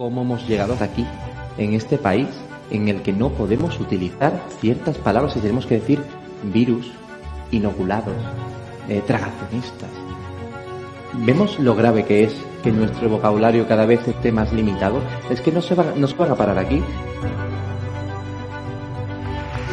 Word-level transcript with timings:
¿Cómo 0.00 0.22
hemos 0.22 0.48
llegado 0.48 0.72
hasta 0.72 0.86
aquí, 0.86 1.06
en 1.58 1.74
este 1.74 1.98
país, 1.98 2.26
en 2.70 2.88
el 2.88 3.02
que 3.02 3.12
no 3.12 3.28
podemos 3.28 3.78
utilizar 3.78 4.32
ciertas 4.58 4.96
palabras 4.96 5.36
y 5.36 5.40
tenemos 5.40 5.66
que 5.66 5.74
decir 5.74 6.02
virus, 6.42 6.90
inoculados, 7.50 8.14
eh, 8.88 9.02
tragacionistas? 9.06 9.90
¿Vemos 11.18 11.58
lo 11.58 11.74
grave 11.74 12.06
que 12.06 12.24
es 12.24 12.34
que 12.62 12.72
nuestro 12.72 13.10
vocabulario 13.10 13.68
cada 13.68 13.84
vez 13.84 14.08
esté 14.08 14.32
más 14.32 14.50
limitado? 14.54 15.02
Es 15.28 15.42
que 15.42 15.52
no 15.52 15.60
se, 15.60 15.74
va, 15.74 15.84
no 15.94 16.06
se 16.06 16.14
van 16.14 16.30
a 16.30 16.34
parar 16.34 16.56
aquí. 16.56 16.76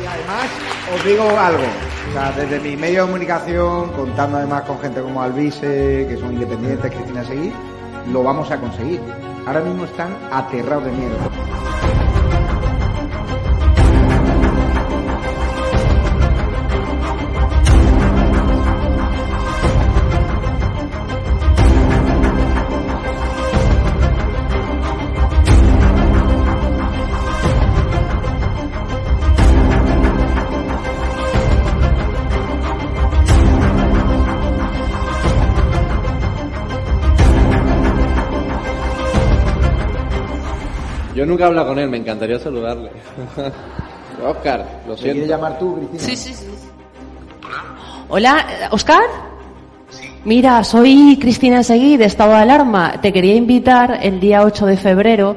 Y 0.04 0.06
además, 0.06 0.50
os 0.94 1.06
digo 1.06 1.24
algo. 1.24 1.64
O 2.10 2.12
sea, 2.12 2.34
desde 2.34 2.60
mi 2.60 2.76
medio 2.76 3.04
de 3.04 3.08
comunicación, 3.08 3.92
contando 3.94 4.40
además 4.40 4.64
con 4.64 4.78
gente 4.80 5.02
como 5.02 5.22
Alvise, 5.22 6.06
que 6.10 6.18
son 6.20 6.34
independientes, 6.34 6.92
Cristina 6.92 7.24
Seguir, 7.24 7.54
lo 8.12 8.24
vamos 8.24 8.52
a 8.52 8.60
conseguir. 8.60 9.00
Ahora 9.48 9.62
mismo 9.62 9.86
están 9.86 10.14
aterrados 10.30 10.84
de 10.84 10.92
miedo. 10.92 11.16
Yo 41.18 41.26
nunca 41.26 41.46
he 41.46 41.48
hablado 41.48 41.70
con 41.70 41.80
él, 41.80 41.90
me 41.90 41.98
encantaría 41.98 42.38
saludarle. 42.38 42.92
Oscar, 44.24 44.84
lo 44.88 44.94
¿Te 44.94 45.02
siento. 45.02 45.14
quieres 45.14 45.28
llamar 45.30 45.58
tú, 45.58 45.76
Cristina? 45.90 46.00
Sí, 46.04 46.16
sí, 46.16 46.34
sí. 46.36 46.46
Hola, 48.08 48.46
eh, 48.48 48.68
Oscar. 48.70 49.02
Mira, 50.26 50.64
soy 50.64 51.18
Cristina 51.20 51.64
Seguí 51.64 51.98
de 51.98 52.06
Estado 52.06 52.34
de 52.34 52.38
Alarma. 52.38 53.02
Te 53.02 53.12
quería 53.12 53.34
invitar 53.34 53.98
el 54.04 54.20
día 54.20 54.44
8 54.44 54.68
de 54.68 54.78
febrero 54.78 55.36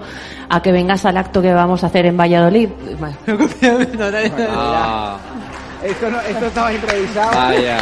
a 0.50 0.60
que 0.60 0.70
vengas 0.70 1.06
al 1.06 1.16
acto 1.16 1.40
que 1.40 1.54
vamos 1.54 1.82
a 1.82 1.86
hacer 1.86 2.04
en 2.04 2.16
Valladolid. 2.18 2.68
Ah, 4.50 5.16
Esto, 5.82 6.10
no, 6.10 6.20
esto 6.20 6.44
estaba 6.44 6.72
improvisado. 6.74 7.30
vaya. 7.34 7.78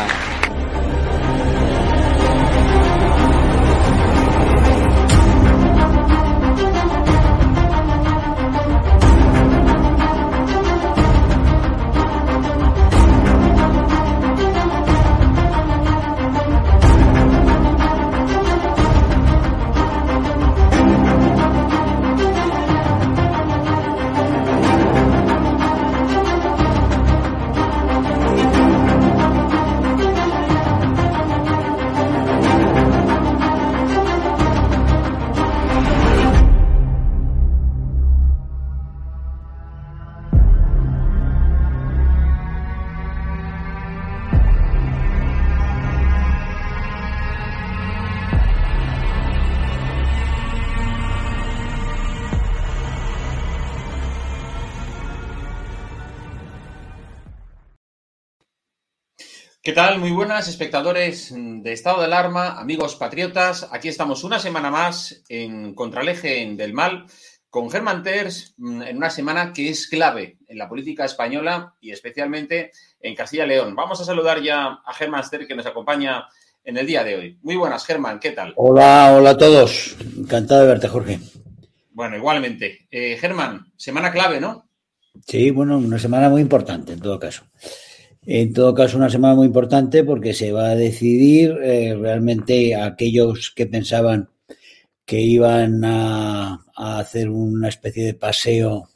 Tal? 59.78 60.00
Muy 60.00 60.11
buenas, 60.11 60.48
espectadores 60.48 61.33
de 61.33 61.72
Estado 61.72 62.00
de 62.00 62.06
Alarma, 62.06 62.58
amigos 62.58 62.96
patriotas. 62.96 63.68
Aquí 63.70 63.86
estamos 63.86 64.24
una 64.24 64.40
semana 64.40 64.72
más 64.72 65.22
en 65.28 65.72
Contra 65.72 66.02
el 66.02 66.08
Eje 66.08 66.52
del 66.56 66.72
Mal 66.72 67.06
con 67.48 67.70
Germán 67.70 68.02
Terz 68.02 68.55
mm, 68.56 68.83
en 68.83 68.96
una 68.96 69.08
semana 69.08 69.52
que 69.52 69.68
es 69.68 69.86
clave 69.86 70.36
en 70.48 70.58
la 70.58 70.68
política 70.68 71.05
española 71.05 71.77
y 71.80 71.92
especialmente 71.92 72.72
en 73.00 73.14
Castilla 73.14 73.44
y 73.44 73.50
León. 73.50 73.77
Vamos 73.77 74.00
a 74.00 74.05
saludar 74.05 74.42
ya 74.42 74.80
a 74.84 74.92
Germán 74.94 75.22
Terz 75.30 75.46
que 75.46 75.55
nos 75.55 75.66
acompaña 75.66 76.27
en 76.64 76.77
el 76.77 76.84
día 76.84 77.05
de 77.05 77.14
hoy. 77.14 77.39
Muy 77.42 77.55
buenas, 77.55 77.86
Germán, 77.86 78.18
¿qué 78.18 78.33
tal? 78.33 78.55
Hola, 78.56 79.14
hola 79.16 79.30
a 79.30 79.39
todos. 79.39 79.96
Encantado 80.18 80.62
de 80.62 80.66
verte, 80.66 80.89
Jorge. 80.89 81.20
Bueno, 81.92 82.16
igualmente. 82.16 82.89
Eh, 82.90 83.16
Germán, 83.16 83.72
semana 83.77 84.10
clave, 84.10 84.40
¿no? 84.40 84.68
Sí, 85.24 85.52
bueno, 85.52 85.78
una 85.78 86.00
semana 86.00 86.28
muy 86.28 86.42
importante 86.42 86.95
en 86.95 87.00
todo 87.00 87.20
caso. 87.20 87.45
En 88.27 88.52
todo 88.52 88.74
caso, 88.74 88.98
una 88.98 89.11
semana 89.11 89.34
muy 89.34 89.46
importante 89.46 90.05
porque 90.05 90.34
se 90.34 90.52
va 90.52 90.70
a 90.70 90.77
decidir 90.77 91.58
eh, 91.62 91.96
realmente 91.98 92.74
aquellos 92.77 93.52
que 93.55 93.67
pensaban 93.67 94.29
que 95.05 95.20
iban 95.20 95.84
a, 95.84 96.64
a 96.77 96.98
hacer 96.98 97.30
una 97.30 97.68
especie 97.68 98.05
de 98.05 98.14
paseo 98.14 98.89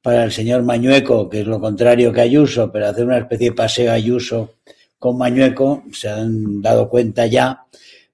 para 0.00 0.24
el 0.24 0.32
señor 0.32 0.62
Mañueco, 0.62 1.28
que 1.28 1.40
es 1.40 1.46
lo 1.46 1.60
contrario 1.60 2.12
que 2.12 2.22
Ayuso, 2.22 2.72
pero 2.72 2.88
hacer 2.88 3.04
una 3.04 3.18
especie 3.18 3.50
de 3.50 3.56
paseo 3.56 3.92
Ayuso 3.92 4.54
con 4.98 5.18
Mañueco, 5.18 5.84
se 5.92 6.08
han 6.08 6.60
dado 6.62 6.88
cuenta 6.88 7.26
ya 7.26 7.66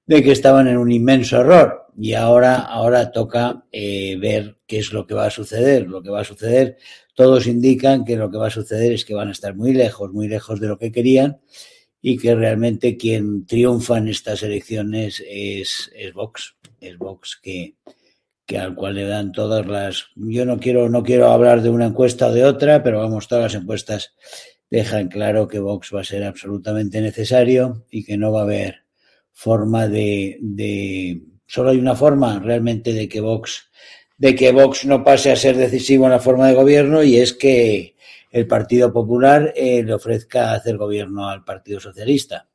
de 0.07 0.23
que 0.23 0.33
estaban 0.33 0.69
en 0.69 0.79
un 0.79 0.91
inmenso 0.91 1.41
error 1.41 1.88
y 2.01 2.15
ahora, 2.15 2.59
ahora 2.59 3.11
toca 3.11 3.65
eh, 3.73 4.17
ver 4.21 4.59
qué 4.69 4.79
es 4.79 4.93
lo 4.93 5.05
que 5.05 5.15
va 5.15 5.27
a 5.27 5.31
suceder. 5.31 5.89
Lo 5.89 6.01
que 6.01 6.11
va 6.11 6.21
a 6.21 6.25
suceder, 6.25 6.77
todos 7.15 7.49
indican 7.49 8.05
que 8.05 8.17
lo 8.17 8.31
que 8.31 8.39
va 8.39 8.47
a 8.47 8.51
suceder 8.51 8.93
es 8.93 9.05
que 9.05 9.15
van 9.15 9.29
a 9.29 9.33
estar 9.33 9.57
muy 9.57 9.73
lejos, 9.73 10.13
muy 10.13 10.29
lejos 10.29 10.61
de 10.61 10.69
lo 10.69 10.79
que 10.79 10.93
querían 10.93 11.41
y 12.01 12.17
que 12.17 12.37
realmente 12.37 12.97
quien 12.97 13.47
triunfa 13.47 13.99
en 13.99 14.07
estas 14.07 14.45
elecciones 14.45 15.21
es, 15.29 15.91
es 15.97 16.13
Vox, 16.15 16.55
es 16.81 16.97
Vox 16.99 17.41
que, 17.43 17.75
que 18.47 18.59
al 18.59 18.77
cual 18.77 18.95
le 18.95 19.05
dan 19.05 19.33
todas 19.33 19.67
las 19.67 20.07
yo 20.15 20.47
no 20.47 20.61
quiero 20.61 20.89
no 20.89 21.03
quiero 21.03 21.27
hablar 21.33 21.63
de 21.63 21.71
una 21.71 21.87
encuesta 21.87 22.29
o 22.29 22.33
de 22.33 22.45
otra 22.45 22.85
pero 22.85 23.01
vamos 23.01 23.27
todas 23.27 23.53
las 23.53 23.61
encuestas 23.61 24.15
dejan 24.71 25.09
claro 25.09 25.49
que 25.49 25.59
Vox 25.59 25.93
va 25.93 26.03
a 26.03 26.05
ser 26.05 26.23
absolutamente 26.23 27.01
necesario 27.01 27.85
y 27.91 28.05
que 28.05 28.17
no 28.17 28.31
va 28.31 28.41
a 28.41 28.45
haber 28.45 28.85
forma 29.33 29.89
de, 29.89 30.39
de 30.41 31.21
solo 31.49 31.71
hay 31.71 31.79
una 31.79 31.97
forma 31.97 32.39
realmente 32.39 32.93
de 32.93 33.09
que 33.09 33.21
Vox 33.21 33.69
de 34.19 34.35
que 34.35 34.53
Vox 34.53 34.85
no 34.85 35.05
pase 35.05 35.31
a 35.31 35.37
ser 35.37 35.57
decisivo 35.57 36.05
en 36.05 36.11
la 36.11 36.19
forma 36.19 36.49
de 36.49 36.55
gobierno 36.55 37.03
y 37.03 37.17
es 37.17 37.33
que 37.33 37.95
el 38.31 38.47
Partido 38.47 38.93
Popular 38.93 39.55
eh, 39.57 39.83
le 39.83 39.95
ofrezca 39.95 40.53
hacer 40.53 40.77
gobierno 40.77 41.29
al 41.29 41.45
Partido 41.45 41.81
Socialista. 41.81 42.49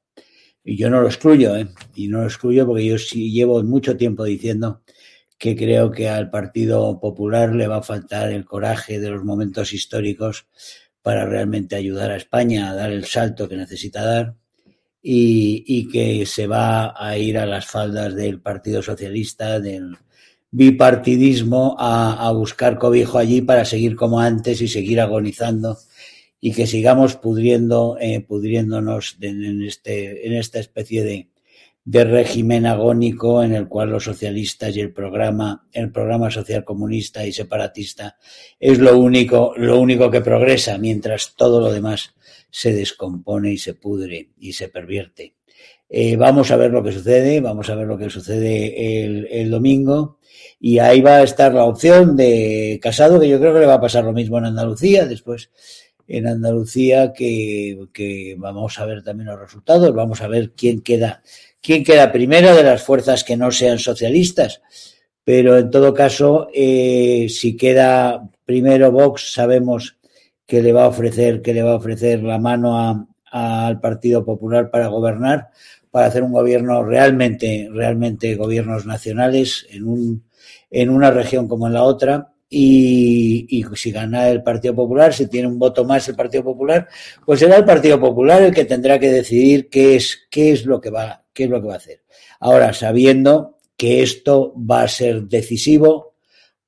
Y 0.64 0.78
yo 0.78 0.90
no 0.90 1.02
lo 1.02 1.08
excluyo, 1.08 1.56
¿eh? 1.56 1.68
y 1.96 2.08
no 2.10 2.20
lo 2.20 2.26
excluyo 2.26 2.66
porque 2.66 2.86
yo 2.86 2.98
sí 2.98 3.32
llevo 3.32 3.64
mucho 3.64 3.98
tiempo 3.98 4.24
diciendo 4.26 4.82
que 5.38 5.56
creo 5.56 5.90
que 5.90 6.10
al 6.10 6.30
Partido 6.30 7.00
Popular 7.00 7.56
le 7.56 7.68
va 7.68 7.78
a 7.78 7.84
faltar 7.84 8.32
el 8.32 8.46
coraje 8.46 9.00
de 9.00 9.10
los 9.10 9.24
momentos 9.24 9.74
históricos 9.74 10.48
para 11.02 11.26
realmente 11.26 11.76
ayudar 11.76 12.12
a 12.12 12.18
España 12.18 12.70
a 12.70 12.76
dar 12.76 12.92
el 12.92 13.06
salto 13.06 13.50
que 13.50 13.58
necesita 13.58 14.06
dar 14.06 14.36
y, 15.04 15.64
y 15.68 15.90
que 15.90 16.26
se 16.26 16.48
va 16.48 16.96
a 16.98 17.18
ir 17.18 17.38
a 17.38 17.46
las 17.46 17.68
faldas 17.68 18.16
del 18.16 18.40
Partido 18.40 18.82
Socialista, 18.82 19.60
del 19.60 19.98
bipartidismo, 20.50 21.76
a, 21.78 22.28
a 22.28 22.32
buscar 22.32 22.80
cobijo 22.80 23.20
allí 23.20 23.42
para 23.42 23.66
seguir 23.66 23.96
como 23.96 24.20
antes 24.20 24.62
y 24.62 24.68
seguir 24.68 25.02
agonizando 25.02 25.78
y 26.46 26.52
que 26.52 26.68
sigamos 26.68 27.16
pudriendo, 27.16 27.98
eh, 28.02 28.20
pudriéndonos 28.20 29.16
en, 29.22 29.64
este, 29.64 30.28
en 30.28 30.34
esta 30.34 30.60
especie 30.60 31.02
de, 31.02 31.30
de 31.86 32.06
régimen 32.06 32.66
agónico 32.66 33.44
en 33.44 33.54
el 33.54 33.68
cual 33.68 33.90
los 33.90 34.06
socialistas 34.06 34.76
y 34.76 34.80
el 34.80 34.94
programa, 34.94 35.68
el 35.72 35.92
programa 35.92 36.32
social 36.32 36.64
comunista 36.64 37.26
y 37.26 37.34
separatista 37.34 38.18
es 38.60 38.80
lo 38.80 38.98
único, 38.98 39.54
lo 39.58 39.80
único 39.80 40.10
que 40.10 40.22
progresa, 40.22 40.78
mientras 40.78 41.36
todo 41.36 41.60
lo 41.60 41.72
demás 41.72 42.16
se 42.50 42.74
descompone 42.74 43.52
y 43.52 43.58
se 43.58 43.74
pudre 43.74 44.30
y 44.40 44.54
se 44.54 44.70
pervierte. 44.70 45.36
Eh, 45.90 46.16
vamos 46.16 46.50
a 46.52 46.56
ver 46.56 46.72
lo 46.72 46.82
que 46.82 46.92
sucede, 46.92 47.42
vamos 47.42 47.70
a 47.70 47.76
ver 47.76 47.86
lo 47.86 47.98
que 47.98 48.10
sucede 48.10 49.04
el, 49.04 49.28
el, 49.30 49.52
domingo 49.52 50.18
y 50.60 50.80
ahí 50.80 51.02
va 51.02 51.18
a 51.18 51.24
estar 51.24 51.54
la 51.54 51.66
opción 51.66 52.16
de 52.16 52.80
Casado, 52.82 53.20
que 53.20 53.30
yo 53.30 53.40
creo 53.40 53.54
que 53.54 53.60
le 53.60 53.66
va 53.68 53.76
a 53.76 53.82
pasar 53.82 54.04
lo 54.04 54.14
mismo 54.14 54.38
en 54.38 54.46
Andalucía, 54.46 55.06
después 55.06 55.52
en 56.08 56.28
Andalucía 56.28 57.14
que, 57.14 57.88
que 57.94 58.36
vamos 58.38 58.80
a 58.80 58.86
ver 58.86 59.04
también 59.04 59.30
los 59.30 59.40
resultados, 59.40 59.94
vamos 59.94 60.22
a 60.22 60.28
ver 60.28 60.52
quién 60.52 60.82
queda 60.82 61.22
quién 61.64 61.84
queda 61.84 62.12
primero 62.12 62.54
de 62.56 62.64
las 62.64 62.84
fuerzas 62.84 63.24
que 63.24 63.38
no 63.38 63.50
sean 63.50 63.80
socialistas. 63.80 64.62
Pero 65.24 65.58
en 65.58 65.72
todo 65.72 65.94
caso, 65.94 66.50
eh, 66.54 67.28
si 67.30 67.56
queda 67.56 68.30
primero 68.46 68.92
Vox, 68.92 69.32
sabemos 69.34 69.98
que 70.46 70.62
le 70.62 70.74
va 70.74 70.84
a 70.84 70.90
ofrecer, 70.90 71.42
que 71.42 71.54
le 71.54 71.64
va 71.64 71.72
a 71.72 71.78
ofrecer 71.78 72.22
la 72.22 72.38
mano 72.38 73.08
al 73.32 73.80
Partido 73.80 74.26
Popular 74.26 74.70
para 74.70 74.88
gobernar, 74.88 75.48
para 75.90 76.08
hacer 76.08 76.24
un 76.24 76.34
gobierno 76.34 76.84
realmente, 76.84 77.70
realmente 77.72 78.36
gobiernos 78.36 78.86
nacionales 78.86 79.66
en 79.70 79.86
un, 79.86 80.24
en 80.70 80.90
una 80.90 81.12
región 81.12 81.48
como 81.48 81.68
en 81.68 81.74
la 81.74 81.84
otra. 81.84 82.33
Y, 82.56 83.66
si 83.76 83.92
gana 83.92 84.30
el 84.30 84.44
Partido 84.44 84.76
Popular, 84.76 85.12
si 85.12 85.28
tiene 85.28 85.48
un 85.48 85.58
voto 85.58 85.86
más 85.86 86.08
el 86.08 86.16
Partido 86.16 86.44
Popular, 86.44 86.88
pues 87.26 87.40
será 87.40 87.58
el 87.58 87.66
Partido 87.66 88.00
Popular 88.00 88.44
el 88.44 88.54
que 88.54 88.66
tendrá 88.66 89.00
que 89.00 89.12
decidir 89.12 89.70
qué 89.70 89.96
es, 89.96 90.28
qué 90.30 90.52
es 90.52 90.64
lo 90.66 90.80
que 90.80 90.92
va, 90.92 91.26
qué 91.34 91.46
es 91.46 91.50
lo 91.50 91.60
que 91.60 91.68
va 91.68 91.74
a 91.74 91.78
hacer. 91.78 92.04
Ahora, 92.40 92.72
sabiendo 92.74 93.58
que 93.76 94.04
esto 94.04 94.54
va 94.56 94.84
a 94.84 94.88
ser 94.88 95.24
decisivo 95.24 96.14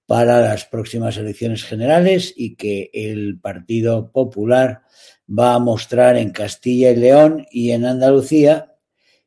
para 0.07 0.41
las 0.41 0.65
próximas 0.65 1.17
elecciones 1.17 1.63
generales 1.63 2.33
y 2.35 2.55
que 2.55 2.89
el 2.91 3.39
Partido 3.39 4.11
Popular 4.11 4.81
va 5.27 5.53
a 5.53 5.59
mostrar 5.59 6.17
en 6.17 6.31
Castilla 6.31 6.89
y 6.89 6.95
León 6.95 7.45
y 7.51 7.71
en 7.71 7.85
Andalucía 7.85 8.75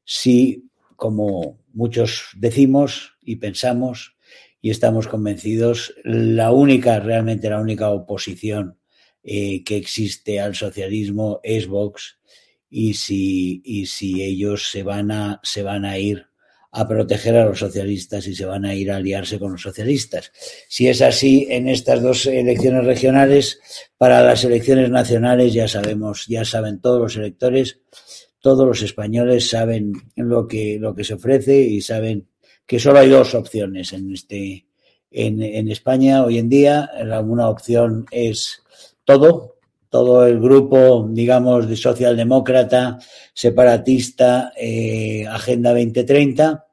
si, 0.05 0.71
como 0.97 1.61
muchos 1.73 2.31
decimos 2.37 3.17
y 3.23 3.37
pensamos 3.37 4.18
y 4.61 4.71
estamos 4.71 5.09
convencidos, 5.09 5.95
la 6.05 6.53
única, 6.53 6.99
realmente 7.01 7.51
la 7.51 7.61
única 7.61 7.91
oposición 7.91 8.79
eh, 9.23 9.63
que 9.65 9.77
existe 9.77 10.41
al 10.41 10.55
socialismo 10.55 11.41
es 11.43 11.67
Vox 11.67 12.19
y 12.71 12.95
si, 12.95 13.63
y 13.65 13.87
si 13.87 14.23
ellos 14.23 14.71
se 14.71 14.83
van, 14.83 15.11
a, 15.11 15.41
se 15.43 15.63
van 15.63 15.85
a 15.85 15.99
ir 15.99 16.27
a 16.71 16.87
proteger 16.87 17.37
a 17.37 17.47
los 17.47 17.59
socialistas 17.59 18.27
y 18.27 18.35
se 18.35 18.45
van 18.45 18.65
a 18.65 18.75
ir 18.75 18.91
a 18.91 18.97
aliarse 18.97 19.39
con 19.39 19.53
los 19.53 19.63
socialistas. 19.63 20.33
Si 20.69 20.87
es 20.87 21.01
así 21.01 21.47
en 21.49 21.69
estas 21.69 22.03
dos 22.03 22.27
elecciones 22.27 22.85
regionales, 22.85 23.61
para 23.97 24.23
las 24.23 24.45
elecciones 24.45 24.91
nacionales 24.91 25.55
ya 25.55 25.67
sabemos, 25.67 26.27
ya 26.27 26.45
saben 26.45 26.81
todos 26.81 27.01
los 27.01 27.17
electores, 27.17 27.81
todos 28.41 28.67
los 28.67 28.83
españoles 28.83 29.49
saben 29.49 29.93
lo 30.15 30.47
que, 30.47 30.79
lo 30.79 30.95
que 30.95 31.05
se 31.05 31.15
ofrece 31.15 31.59
y 31.59 31.81
saben 31.81 32.29
que 32.69 32.79
solo 32.79 32.99
hay 32.99 33.09
dos 33.09 33.35
opciones 33.35 33.95
en 33.95 34.13
este, 34.13 34.67
en, 35.11 35.43
en 35.43 35.71
España 35.71 36.23
hoy 36.23 36.37
en 36.37 36.51
día. 36.51 36.91
Una 37.25 37.49
opción 37.49 38.05
es 38.11 38.63
todo, 39.05 39.57
todo 39.89 40.27
el 40.27 40.39
grupo, 40.39 41.09
digamos, 41.09 41.67
de 41.67 41.77
socialdemócrata, 41.77 42.99
separatista, 43.33 44.53
eh, 44.55 45.27
Agenda 45.27 45.71
2030, 45.71 46.67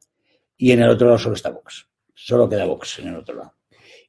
y 0.58 0.74
en 0.74 0.82
el 0.82 0.90
otro 0.90 1.08
lado 1.08 1.18
solo 1.18 1.36
está 1.36 1.50
Vox. 1.52 1.88
Solo 2.14 2.50
queda 2.50 2.66
Vox 2.66 3.00
en 3.00 3.08
el 3.08 3.16
otro 3.16 3.38
lado. 3.38 3.54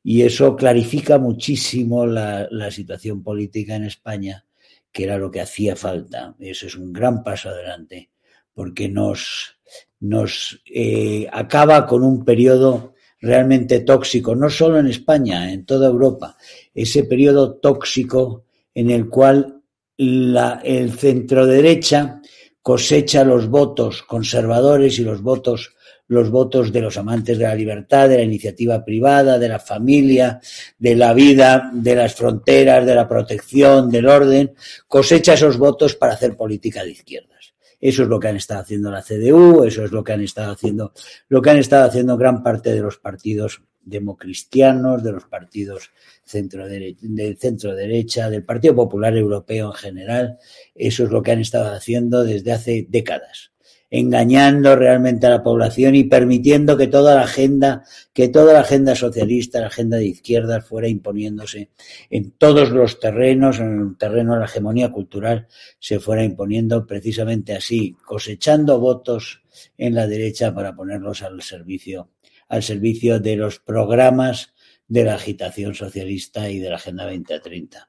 Y 0.03 0.23
eso 0.23 0.57
clarifica 0.57 1.19
muchísimo 1.19 2.05
la, 2.05 2.49
la 2.51 2.73
situación 2.73 3.23
política 3.23 3.77
en 3.77 3.85
España, 3.85 4.45
que 4.91 5.05
era 5.05 5.19
lo 5.19 5.31
que 5.31 5.41
hacía 5.41 5.77
falta. 5.77 6.35
Eso 6.41 6.67
es 6.67 6.75
un 6.75 6.93
gran 6.93 7.23
paso 7.23 7.49
adelante, 7.49 8.11
porque 8.53 8.89
nos, 8.89 9.56
nos 10.01 10.61
eh, 10.67 11.27
acaba 11.33 11.87
con 11.87 12.03
un 12.03 12.25
periodo 12.25 12.95
realmente 13.21 13.81
tóxico, 13.81 14.35
no 14.35 14.51
solo 14.51 14.79
en 14.79 14.87
España, 14.87 15.53
en 15.53 15.65
toda 15.65 15.89
Europa. 15.89 16.37
Ese 16.75 17.05
periodo 17.05 17.55
tóxico 17.55 18.45
en 18.75 18.91
el 18.91 19.09
cual 19.09 19.63
la, 19.97 20.61
el 20.63 20.93
centro 20.93 21.47
derecha 21.47 22.21
cosecha 22.61 23.25
los 23.25 23.49
votos 23.49 24.03
conservadores 24.03 24.99
y 24.99 25.03
los 25.03 25.23
votos 25.23 25.77
los 26.09 26.31
votos 26.31 26.73
de 26.73 26.81
los 26.81 26.97
amantes 26.97 27.39
de 27.39 27.45
la 27.45 27.55
libertad, 27.55 28.09
de 28.09 28.19
la 28.19 28.23
iniciativa 28.23 28.85
privada, 28.85 29.39
de 29.39 29.49
la 29.49 29.59
familia, 29.59 30.41
de 30.79 30.95
la 30.95 31.13
vida, 31.13 31.71
de 31.73 31.95
las 31.97 32.15
fronteras, 32.15 32.87
de 32.87 32.95
la 32.95 33.09
protección, 33.09 33.91
del 33.91 34.07
orden, 34.07 34.55
cosecha 34.87 35.35
esos 35.35 35.59
votos 35.59 35.97
para 35.97 36.15
hacer 36.15 36.37
política 36.37 36.85
de 36.85 36.93
izquierdas. 36.93 37.36
Eso 37.81 38.03
es 38.03 38.09
lo 38.09 38.19
que 38.19 38.29
han 38.29 38.37
estado 38.37 38.61
haciendo 38.61 38.91
la 38.91 39.03
CDU, 39.03 39.65
eso 39.65 39.85
es 39.85 39.93
lo 39.93 40.03
que 40.03 40.13
han 40.13 40.23
estado 40.23 40.53
haciendo, 40.53 40.93
lo 41.29 41.43
que 41.43 41.51
han 41.51 41.59
estado 41.59 41.87
haciendo 41.87 42.17
gran 42.17 42.43
parte 42.43 42.73
de 42.73 42.81
los 42.81 42.99
partidos 42.99 43.63
democristianos, 43.87 45.03
de 45.03 45.13
los 45.13 45.25
partidos 45.25 45.91
centro 46.25 46.69
del 46.69 47.39
centro 47.39 47.75
derecha, 47.75 48.29
del 48.29 48.45
Partido 48.45 48.75
Popular 48.75 49.17
Europeo 49.17 49.69
en 49.69 49.75
general. 49.75 50.39
Eso 50.75 51.05
es 51.05 51.11
lo 51.11 51.23
que 51.23 51.33
han 51.33 51.41
estado 51.41 51.73
haciendo 51.73 52.25
desde 52.25 52.53
hace 52.53 52.87
décadas, 52.89 53.53
engañando 53.91 54.75
realmente 54.77 55.27
a 55.27 55.31
la 55.31 55.43
población 55.43 55.95
y 55.95 56.05
permitiendo 56.05 56.77
que 56.77 56.89
toda 56.89 57.15
la 57.15 57.23
agenda, 57.23 57.85
que 58.13 58.29
toda 58.29 58.53
la 58.53 58.61
agenda 58.61 58.95
socialista, 58.95 59.61
la 59.61 59.69
agenda 59.69 59.97
de 59.97 60.07
izquierdas 60.07 60.65
fuera 60.65 60.89
imponiéndose 60.89 61.71
en 62.11 62.33
todos 62.33 62.71
los 62.71 62.99
terrenos, 62.99 63.61
en 63.61 63.81
el 63.81 63.97
terreno 63.97 64.35
de 64.35 64.41
la 64.41 64.47
hegemonía 64.47 64.91
cultural, 64.91 65.47
se 65.79 66.01
fuera 66.01 66.25
imponiendo 66.25 66.87
precisamente 66.87 67.55
así, 67.55 67.97
cosechando 68.05 68.81
votos 68.81 69.43
en 69.79 69.95
la 69.95 70.07
derecha 70.07 70.55
para 70.55 70.75
ponerlos 70.75 71.23
al 71.23 71.41
servicio 71.43 72.11
al 72.49 72.63
servicio 72.63 73.21
de 73.21 73.37
los 73.37 73.59
programas 73.59 74.55
de 74.89 75.05
la 75.05 75.15
agitación 75.15 75.75
socialista 75.75 76.49
y 76.49 76.59
de 76.59 76.71
la 76.71 76.77
Agenda 76.77 77.05
2030. 77.05 77.89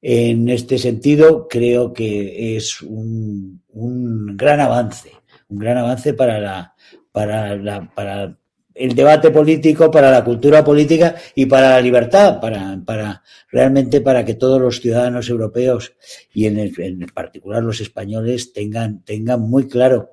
En 0.00 0.48
este 0.48 0.78
sentido, 0.78 1.46
creo 1.48 1.92
que 1.92 2.56
es 2.56 2.82
un, 2.82 3.62
un 3.68 4.36
gran 4.36 4.58
avance, 4.60 5.12
un 5.52 5.58
gran 5.58 5.78
avance 5.78 6.14
para, 6.14 6.40
la, 6.40 6.74
para, 7.12 7.56
la, 7.56 7.92
para 7.94 8.38
el 8.74 8.94
debate 8.94 9.30
político, 9.30 9.90
para 9.90 10.10
la 10.10 10.24
cultura 10.24 10.64
política 10.64 11.14
y 11.34 11.46
para 11.46 11.70
la 11.70 11.80
libertad, 11.80 12.40
para, 12.40 12.80
para 12.84 13.22
realmente 13.50 14.00
para 14.00 14.24
que 14.24 14.34
todos 14.34 14.60
los 14.60 14.80
ciudadanos 14.80 15.28
europeos 15.28 15.94
y 16.32 16.46
en, 16.46 16.58
el, 16.58 16.72
en 16.78 17.06
particular 17.14 17.62
los 17.62 17.80
españoles 17.80 18.52
tengan, 18.52 19.04
tengan 19.04 19.40
muy 19.40 19.68
claro 19.68 20.12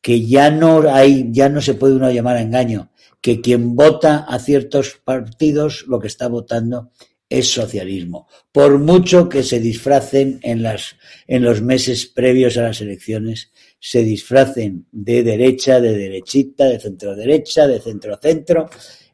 que 0.00 0.26
ya 0.26 0.50
no 0.50 0.82
hay, 0.90 1.28
ya 1.30 1.48
no 1.48 1.60
se 1.60 1.74
puede 1.74 1.96
uno 1.96 2.10
llamar 2.10 2.36
a 2.36 2.42
engaño, 2.42 2.90
que 3.20 3.40
quien 3.40 3.76
vota 3.76 4.24
a 4.28 4.38
ciertos 4.38 5.00
partidos 5.04 5.84
lo 5.86 5.98
que 6.00 6.06
está 6.06 6.28
votando 6.28 6.92
es 7.28 7.52
socialismo, 7.52 8.26
por 8.52 8.78
mucho 8.78 9.28
que 9.28 9.42
se 9.42 9.60
disfracen 9.60 10.40
en, 10.42 10.62
las, 10.62 10.96
en 11.26 11.42
los 11.42 11.60
meses 11.60 12.06
previos 12.06 12.56
a 12.56 12.62
las 12.62 12.80
elecciones, 12.80 13.52
se 13.80 14.02
disfracen 14.02 14.86
de 14.90 15.22
derecha, 15.22 15.80
de 15.80 15.96
derechita, 15.96 16.66
de 16.66 16.80
centro 16.80 17.14
derecha, 17.14 17.66
de 17.66 17.80
centro 17.80 18.16
centro, 18.16 18.68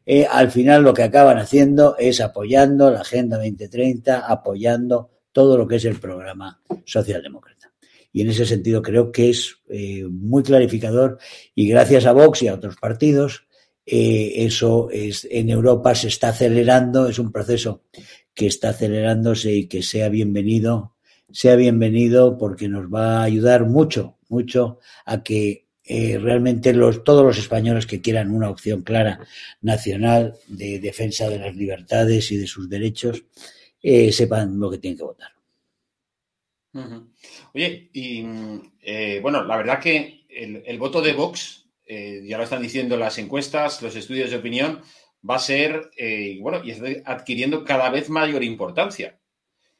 eh, 0.05 0.25
al 0.29 0.51
final 0.51 0.83
lo 0.83 0.93
que 0.93 1.03
acaban 1.03 1.37
haciendo 1.37 1.95
es 1.97 2.21
apoyando 2.21 2.91
la 2.91 3.01
Agenda 3.01 3.37
2030, 3.37 4.19
apoyando 4.19 5.09
todo 5.31 5.57
lo 5.57 5.67
que 5.67 5.77
es 5.77 5.85
el 5.85 5.99
programa 5.99 6.61
socialdemócrata. 6.85 7.73
Y 8.11 8.21
en 8.21 8.29
ese 8.29 8.45
sentido 8.45 8.81
creo 8.81 9.11
que 9.11 9.29
es 9.29 9.57
eh, 9.67 10.05
muy 10.09 10.43
clarificador 10.43 11.17
y 11.53 11.67
gracias 11.67 12.05
a 12.05 12.13
Vox 12.13 12.43
y 12.43 12.47
a 12.47 12.53
otros 12.53 12.77
partidos 12.77 13.45
eh, 13.85 14.45
eso 14.45 14.89
es, 14.89 15.27
en 15.29 15.49
Europa 15.49 15.93
se 15.93 16.07
está 16.07 16.29
acelerando, 16.29 17.07
es 17.07 17.19
un 17.19 17.31
proceso 17.31 17.83
que 18.33 18.47
está 18.47 18.69
acelerándose 18.69 19.53
y 19.53 19.67
que 19.67 19.83
sea 19.83 20.09
bienvenido, 20.09 20.95
sea 21.31 21.55
bienvenido 21.55 22.37
porque 22.37 22.67
nos 22.67 22.87
va 22.87 23.19
a 23.19 23.23
ayudar 23.23 23.65
mucho, 23.65 24.17
mucho 24.35 24.79
a 25.05 25.23
que 25.23 25.65
eh, 25.83 26.17
realmente 26.17 26.73
los, 26.73 27.03
todos 27.03 27.23
los 27.23 27.37
españoles 27.37 27.85
que 27.85 28.01
quieran 28.01 28.31
una 28.31 28.49
opción 28.49 28.81
clara 28.81 29.19
nacional 29.61 30.35
de 30.47 30.79
defensa 30.79 31.29
de 31.29 31.39
las 31.39 31.55
libertades 31.55 32.31
y 32.31 32.37
de 32.37 32.47
sus 32.47 32.67
derechos 32.67 33.23
eh, 33.81 34.11
sepan 34.11 34.59
lo 34.59 34.71
que 34.71 34.79
tienen 34.79 34.97
que 34.97 35.03
votar. 35.03 35.31
Oye, 37.53 37.89
y 37.93 38.25
eh, 38.81 39.19
bueno, 39.21 39.43
la 39.45 39.55
verdad 39.55 39.79
que 39.79 40.25
el, 40.27 40.77
voto 40.77 41.01
de 41.01 41.13
Vox 41.13 41.69
ya 41.87 42.37
lo 42.37 42.43
están 42.43 42.61
diciendo 42.61 42.97
las 42.97 43.17
encuestas, 43.17 43.81
los 43.81 43.95
estudios 43.95 44.31
de 44.31 44.37
opinión, 44.37 44.81
va 45.27 45.35
a 45.35 45.39
ser, 45.39 45.91
bueno, 46.41 46.61
y 46.65 46.71
está 46.71 46.87
adquiriendo 47.05 47.63
cada 47.63 47.89
vez 47.89 48.09
mayor 48.09 48.43
importancia. 48.43 49.17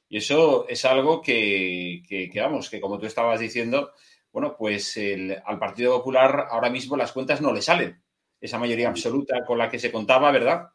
Y 0.08 0.18
eso 0.18 0.66
es 0.70 0.86
algo 0.86 1.22
que, 1.22 2.04
vamos, 2.36 2.70
que 2.70 2.80
como 2.80 2.98
tú 2.98 3.08
estabas 3.08 3.40
diciendo, 3.42 3.92
bueno, 4.36 4.54
pues 4.60 5.00
al 5.46 5.58
Partido 5.58 5.96
Popular 5.96 6.48
ahora 6.52 6.70
mismo 6.70 6.98
las 6.98 7.14
cuentas 7.14 7.40
no 7.40 7.54
le 7.54 7.62
salen. 7.62 8.02
Esa 8.42 8.60
mayoría 8.60 8.90
absoluta 8.90 9.46
con 9.46 9.58
la 9.58 9.70
que 9.70 9.80
se 9.80 9.94
contaba, 9.94 10.30
¿verdad? 10.30 10.72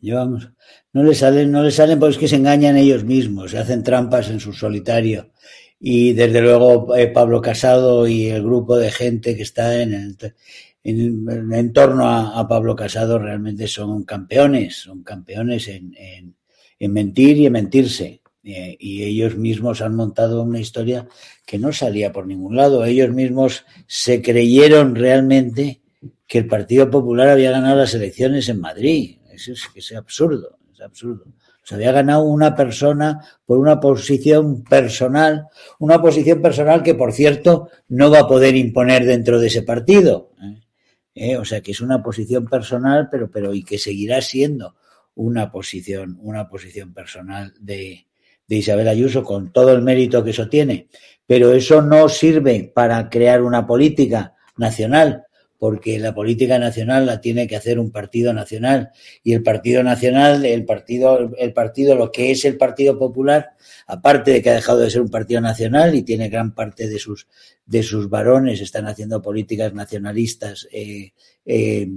Llevamos, 0.00 0.50
no 0.92 1.04
le 1.04 1.14
salen, 1.14 1.52
no 1.52 1.62
le 1.62 1.70
salen 1.70 2.00
porque 2.00 2.14
es 2.14 2.18
que 2.18 2.26
se 2.26 2.34
engañan 2.34 2.76
ellos 2.76 3.04
mismos, 3.04 3.52
se 3.52 3.58
hacen 3.58 3.84
trampas 3.84 4.30
en 4.30 4.40
su 4.40 4.52
solitario. 4.52 5.30
Y 5.78 6.12
desde 6.14 6.40
luego 6.40 6.96
eh, 6.96 7.06
Pablo 7.06 7.40
Casado 7.40 8.08
y 8.08 8.26
el 8.26 8.42
grupo 8.42 8.76
de 8.76 8.90
gente 8.90 9.36
que 9.36 9.42
está 9.42 9.80
en 9.80 9.94
el, 9.94 10.34
en, 10.82 11.72
torno 11.72 12.08
a, 12.10 12.48
Pablo 12.48 12.74
Casado 12.74 13.20
realmente 13.20 13.68
son 13.68 14.02
campeones, 14.02 14.74
son 14.74 15.04
campeones 15.04 15.68
en, 15.68 15.94
en, 15.96 16.92
mentir 16.92 17.36
y 17.36 17.46
en 17.46 17.52
mentirse. 17.52 18.21
Eh, 18.44 18.76
y 18.80 19.04
ellos 19.04 19.36
mismos 19.36 19.82
han 19.82 19.94
montado 19.94 20.42
una 20.42 20.58
historia 20.58 21.06
que 21.46 21.58
no 21.58 21.72
salía 21.72 22.12
por 22.12 22.26
ningún 22.26 22.56
lado. 22.56 22.84
Ellos 22.84 23.10
mismos 23.10 23.64
se 23.86 24.20
creyeron 24.20 24.96
realmente 24.96 25.80
que 26.26 26.38
el 26.38 26.46
Partido 26.46 26.90
Popular 26.90 27.28
había 27.28 27.52
ganado 27.52 27.76
las 27.76 27.94
elecciones 27.94 28.48
en 28.48 28.60
Madrid. 28.60 29.18
Eso 29.30 29.52
es, 29.52 29.92
absurdo, 29.92 30.58
es 30.72 30.80
absurdo. 30.80 31.24
Se 31.62 31.76
había 31.76 31.92
ganado 31.92 32.24
una 32.24 32.56
persona 32.56 33.20
por 33.46 33.58
una 33.58 33.78
posición 33.78 34.64
personal, 34.64 35.46
una 35.78 36.02
posición 36.02 36.42
personal 36.42 36.82
que, 36.82 36.94
por 36.94 37.12
cierto, 37.12 37.68
no 37.88 38.10
va 38.10 38.20
a 38.20 38.28
poder 38.28 38.56
imponer 38.56 39.04
dentro 39.04 39.38
de 39.38 39.46
ese 39.46 39.62
partido. 39.62 40.32
¿eh? 40.42 40.60
¿eh? 41.14 41.36
o 41.36 41.44
sea 41.44 41.60
que 41.60 41.70
es 41.70 41.80
una 41.80 42.02
posición 42.02 42.46
personal, 42.46 43.08
pero, 43.10 43.30
pero 43.30 43.54
y 43.54 43.62
que 43.62 43.78
seguirá 43.78 44.20
siendo 44.20 44.74
una 45.14 45.52
posición, 45.52 46.18
una 46.20 46.48
posición 46.48 46.92
personal 46.92 47.52
de, 47.60 48.06
de 48.52 48.58
Isabel 48.58 48.86
Ayuso, 48.86 49.24
con 49.24 49.50
todo 49.50 49.72
el 49.72 49.80
mérito 49.80 50.22
que 50.22 50.28
eso 50.28 50.46
tiene. 50.46 50.88
Pero 51.26 51.54
eso 51.54 51.80
no 51.80 52.10
sirve 52.10 52.70
para 52.74 53.08
crear 53.08 53.40
una 53.40 53.66
política 53.66 54.34
nacional, 54.58 55.24
porque 55.56 55.98
la 55.98 56.14
política 56.14 56.58
nacional 56.58 57.06
la 57.06 57.18
tiene 57.18 57.46
que 57.46 57.56
hacer 57.56 57.78
un 57.78 57.90
partido 57.90 58.34
nacional 58.34 58.90
y 59.24 59.32
el 59.32 59.42
partido 59.42 59.82
nacional, 59.82 60.44
el 60.44 60.66
partido, 60.66 61.30
el 61.38 61.54
partido, 61.54 61.94
lo 61.94 62.12
que 62.12 62.30
es 62.30 62.44
el 62.44 62.58
Partido 62.58 62.98
Popular, 62.98 63.52
aparte 63.86 64.32
de 64.32 64.42
que 64.42 64.50
ha 64.50 64.54
dejado 64.54 64.80
de 64.80 64.90
ser 64.90 65.00
un 65.00 65.08
partido 65.08 65.40
nacional 65.40 65.94
y 65.94 66.02
tiene 66.02 66.28
gran 66.28 66.54
parte 66.54 66.88
de 66.88 66.98
sus 66.98 67.28
de 67.64 67.82
sus 67.82 68.10
varones 68.10 68.60
están 68.60 68.86
haciendo 68.86 69.22
políticas 69.22 69.72
nacionalistas 69.72 70.68
eh, 70.72 71.12
eh, 71.46 71.88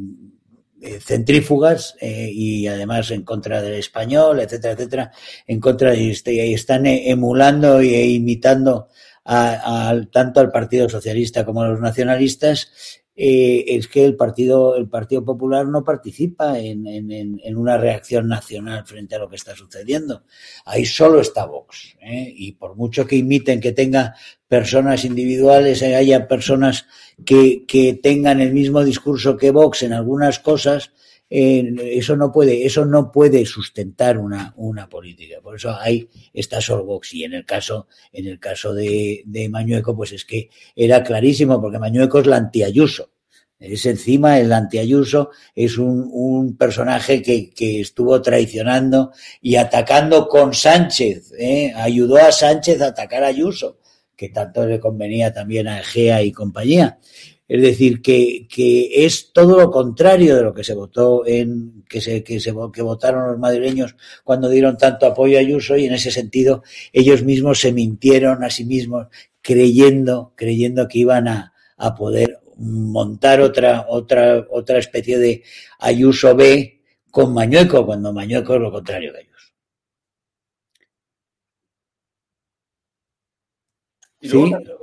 eh, 0.82 1.00
centrífugas 1.00 1.96
y 2.02 2.68
además 2.68 3.12
en 3.12 3.24
contra 3.24 3.62
del 3.62 3.76
español, 3.76 4.40
etcétera, 4.40 4.74
etcétera, 4.74 5.12
en 5.48 5.60
contra 5.60 5.92
de 5.92 6.12
este, 6.12 6.34
y 6.34 6.54
están 6.54 6.86
emulando 6.86 7.80
e 7.80 8.08
imitando 8.08 8.90
a, 9.26 9.96
tanto 10.12 10.40
al 10.40 10.52
Partido 10.52 10.88
Socialista 10.88 11.46
como 11.46 11.64
a 11.64 11.68
los 11.70 11.80
nacionalistas 11.80 12.70
eh, 13.18 13.64
es 13.68 13.88
que 13.88 14.04
el 14.04 14.16
Partido, 14.18 14.76
el 14.76 14.90
Partido 14.90 15.24
Popular 15.24 15.66
no 15.68 15.86
participa 15.86 16.60
en, 16.60 17.40
una 17.56 17.78
reacción 17.78 18.28
nacional 18.28 18.86
frente 18.86 19.16
a 19.16 19.20
lo 19.20 19.30
que 19.30 19.38
está 19.38 19.56
sucediendo. 19.56 20.24
Ahí 20.66 20.86
solo 20.86 21.22
está 21.22 21.46
Vox. 21.46 21.96
¿eh? 22.02 22.34
Y 22.36 22.54
por 22.54 22.76
mucho 22.76 23.08
que 23.08 23.16
imiten 23.16 23.62
que 23.62 23.72
tenga 23.72 24.16
personas 24.48 25.06
individuales, 25.06 25.82
eh, 25.82 25.96
haya 25.96 26.28
personas 26.28 26.88
que 27.26 28.00
tengan 28.04 28.42
el 28.42 28.54
mismo 28.54 28.84
discurso 28.84 29.38
que 29.38 29.52
Vox 29.52 29.84
en 29.84 29.94
algunas 29.94 30.40
cosas, 30.40 30.92
eso 31.30 32.16
no 32.16 32.32
puede, 32.32 32.66
eso 32.66 32.86
no 32.86 33.12
puede 33.12 33.46
sustentar 33.46 34.18
una, 34.18 34.54
una 34.58 34.88
política. 34.88 35.42
Por 35.42 35.56
eso 35.56 35.76
hay 35.78 36.10
esta 36.34 36.62
Solvox. 36.62 37.14
Y 37.14 37.24
en 37.24 37.34
el 37.34 37.46
caso, 37.46 37.88
en 38.12 38.28
el 38.28 38.40
caso 38.40 38.74
de, 38.74 39.24
de 39.26 39.50
Mañueco, 39.50 39.96
pues 39.96 40.12
es 40.12 40.26
que 40.26 40.50
era 40.76 41.04
clarísimo, 41.04 41.60
porque 41.62 41.80
Mañueco 41.80 42.20
es 42.20 42.28
la 42.28 42.38
antiayuso. 42.38 43.12
Es 43.58 43.86
encima 43.86 44.38
el 44.38 44.52
antiayuso, 44.52 45.32
es 45.56 45.78
un, 45.78 46.10
un 46.12 46.58
personaje 46.58 47.22
que, 47.22 47.52
que, 47.52 47.80
estuvo 47.80 48.22
traicionando 48.22 49.14
y 49.42 49.56
atacando 49.56 50.28
con 50.28 50.54
Sánchez, 50.54 51.32
¿eh? 51.40 51.72
ayudó 51.74 52.18
a 52.18 52.34
Sánchez 52.34 52.82
a 52.82 52.88
atacar 52.88 53.24
a 53.24 53.28
Ayuso, 53.28 53.80
que 54.16 54.28
tanto 54.28 54.66
le 54.66 54.82
convenía 54.82 55.34
también 55.34 55.70
a 55.70 55.80
Egea 55.80 56.22
y 56.22 56.34
compañía. 56.34 57.00
Es 57.48 57.62
decir, 57.62 58.02
que, 58.02 58.48
que, 58.50 59.06
es 59.06 59.32
todo 59.32 59.60
lo 59.60 59.70
contrario 59.70 60.36
de 60.36 60.44
lo 60.44 60.54
que 60.54 60.64
se 60.64 60.74
votó 60.74 61.26
en, 61.28 61.84
que 61.88 62.02
se, 62.02 62.24
que 62.24 62.40
se, 62.40 62.54
que 62.74 62.82
votaron 62.82 63.28
los 63.28 63.40
madrileños 63.40 63.96
cuando 64.24 64.50
dieron 64.50 64.78
tanto 64.78 65.06
apoyo 65.06 65.38
a 65.38 65.42
Ayuso 65.42 65.78
y 65.78 65.86
en 65.86 65.94
ese 65.94 66.10
sentido 66.10 66.64
ellos 66.92 67.24
mismos 67.24 67.60
se 67.60 67.72
mintieron 67.72 68.44
a 68.44 68.50
sí 68.50 68.66
mismos 68.66 69.08
creyendo, 69.42 70.34
creyendo 70.36 70.88
que 70.88 71.00
iban 71.00 71.28
a, 71.28 71.54
a 71.78 71.94
poder 71.94 72.40
montar 72.58 73.42
otra, 73.42 73.86
otra, 73.90 74.46
otra 74.50 74.80
especie 74.80 75.20
de 75.20 75.44
Ayuso 75.80 76.36
B 76.36 76.82
con 77.12 77.34
Mañueco, 77.34 77.86
cuando 77.86 78.12
Mañueco 78.12 78.56
es 78.56 78.62
lo 78.62 78.72
contrario 78.72 79.14
de 79.14 79.20
Ayuso. 79.20 79.35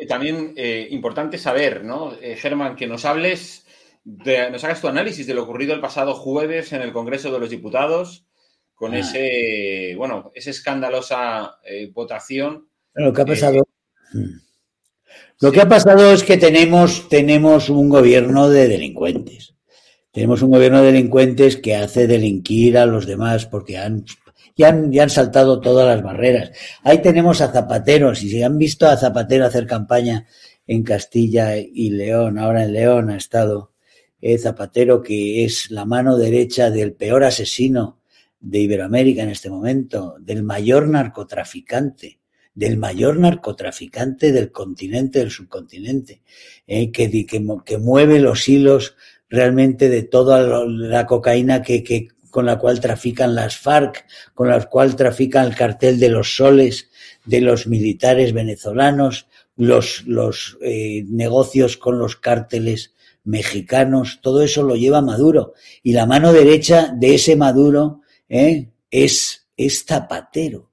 Y 0.01 0.07
también 0.07 0.55
eh, 0.57 0.87
importante 0.91 1.39
saber, 1.39 1.85
¿no? 1.85 2.15
Eh, 2.21 2.37
Germán, 2.37 2.77
que 2.77 2.87
nos 2.87 3.05
hables, 3.05 3.67
nos 4.05 4.65
hagas 4.65 4.81
tu 4.81 4.89
análisis 4.89 5.27
de 5.27 5.35
lo 5.35 5.45
ocurrido 5.45 5.75
el 5.75 5.81
pasado 5.81 6.15
jueves 6.15 6.73
en 6.73 6.83
el 6.83 6.93
Congreso 6.93 7.33
de 7.33 7.39
los 7.39 7.51
Diputados 7.51 8.27
con 8.83 8.95
ah. 8.95 8.99
ese, 8.99 9.95
bueno, 9.97 10.33
esa 10.35 10.51
escandalosa 10.51 11.59
eh, 11.65 11.89
votación. 11.93 12.67
Lo 12.95 13.13
que 13.13 13.23
ha 13.23 13.25
pasado. 13.25 13.69
Hmm. 14.13 14.41
Lo 15.41 15.53
que 15.53 15.61
ha 15.61 15.69
pasado 15.69 16.13
es 16.13 16.25
que 16.25 16.37
tenemos, 16.37 17.09
tenemos 17.09 17.69
un 17.69 17.89
gobierno 17.89 18.49
de 18.49 18.67
delincuentes. 18.67 19.55
Tenemos 20.11 20.43
un 20.43 20.51
gobierno 20.51 20.81
de 20.83 20.91
delincuentes 20.91 21.57
que 21.57 21.77
hace 21.77 22.09
delinquir 22.09 22.77
a 22.77 22.87
los 22.87 23.07
demás 23.07 23.47
porque 23.47 23.79
han 23.79 24.05
ya 24.57 24.69
han, 24.69 24.93
ya 24.93 25.05
han 25.05 25.11
saltado 25.11 25.61
todas 25.61 25.87
las 25.87 26.03
barreras. 26.03 26.53
Ahí 26.83 27.01
tenemos 27.03 27.41
a 27.41 27.53
Zapatero, 27.53 28.15
si 28.15 28.31
se 28.31 28.45
han 28.45 28.59
visto 28.59 28.87
a 28.87 28.97
Zapatero 28.97 29.47
hacer 29.47 29.67
campaña 29.67 30.27
en 30.67 30.83
Castilla 30.83 31.57
y 31.57 31.91
León, 31.91 32.39
ahora 32.39 32.65
en 32.65 32.73
León 32.73 33.11
ha 33.11 33.17
estado 33.17 33.73
eh, 34.21 34.39
Zapatero, 34.39 35.03
que 35.03 35.45
es 35.45 35.71
la 35.71 35.85
mano 35.85 36.17
derecha 36.17 36.71
del 36.71 36.93
peor 36.93 37.25
asesino 37.25 37.99
de 38.41 38.61
Iberoamérica 38.61 39.23
en 39.23 39.31
este 39.31 39.51
momento, 39.51 40.17
del 40.21 40.43
mayor 40.43 40.89
narcotraficante, 40.89 42.21
del 42.55 42.77
mayor 42.77 43.19
narcotraficante 43.19 44.33
del 44.33 44.53
continente, 44.53 45.21
del 45.21 45.31
subcontinente, 45.31 46.23
eh, 46.67 46.91
que, 46.91 47.11
que, 47.11 47.45
que, 47.65 47.79
mueve 47.79 48.21
los 48.21 48.49
hilos 48.49 48.97
realmente 49.29 49.89
de 49.89 50.03
toda 50.03 50.65
la 50.67 51.07
cocaína 51.07 51.63
que, 51.63 51.83
que 51.83 52.09
con 52.33 52.47
la 52.47 52.59
cual 52.59 52.81
trafican 52.81 53.35
las 53.35 53.59
FARC, 53.59 54.07
con 54.33 54.49
la 54.49 54.59
cual 54.65 54.97
trafican 54.97 55.47
el 55.47 55.55
cartel 55.55 56.01
de 56.01 56.09
los 56.09 56.35
soles 56.35 56.89
de 57.27 57.43
los 57.43 57.67
militares 57.67 58.33
venezolanos, 58.33 59.29
los, 59.57 60.59
eh, 60.63 61.05
negocios 61.09 61.77
con 61.77 61.99
los 61.99 62.17
cárteles 62.17 62.95
mexicanos, 63.23 64.21
todo 64.23 64.43
eso 64.43 64.63
lo 64.63 64.77
lleva 64.77 65.03
Maduro. 65.03 65.53
Y 65.83 65.93
la 65.93 66.07
mano 66.07 66.33
derecha 66.33 66.93
de 66.97 67.15
ese 67.17 67.37
Maduro 67.37 68.01
eh, 68.31 68.71
es, 68.91 69.47
es 69.57 69.85
Zapatero 69.85 70.73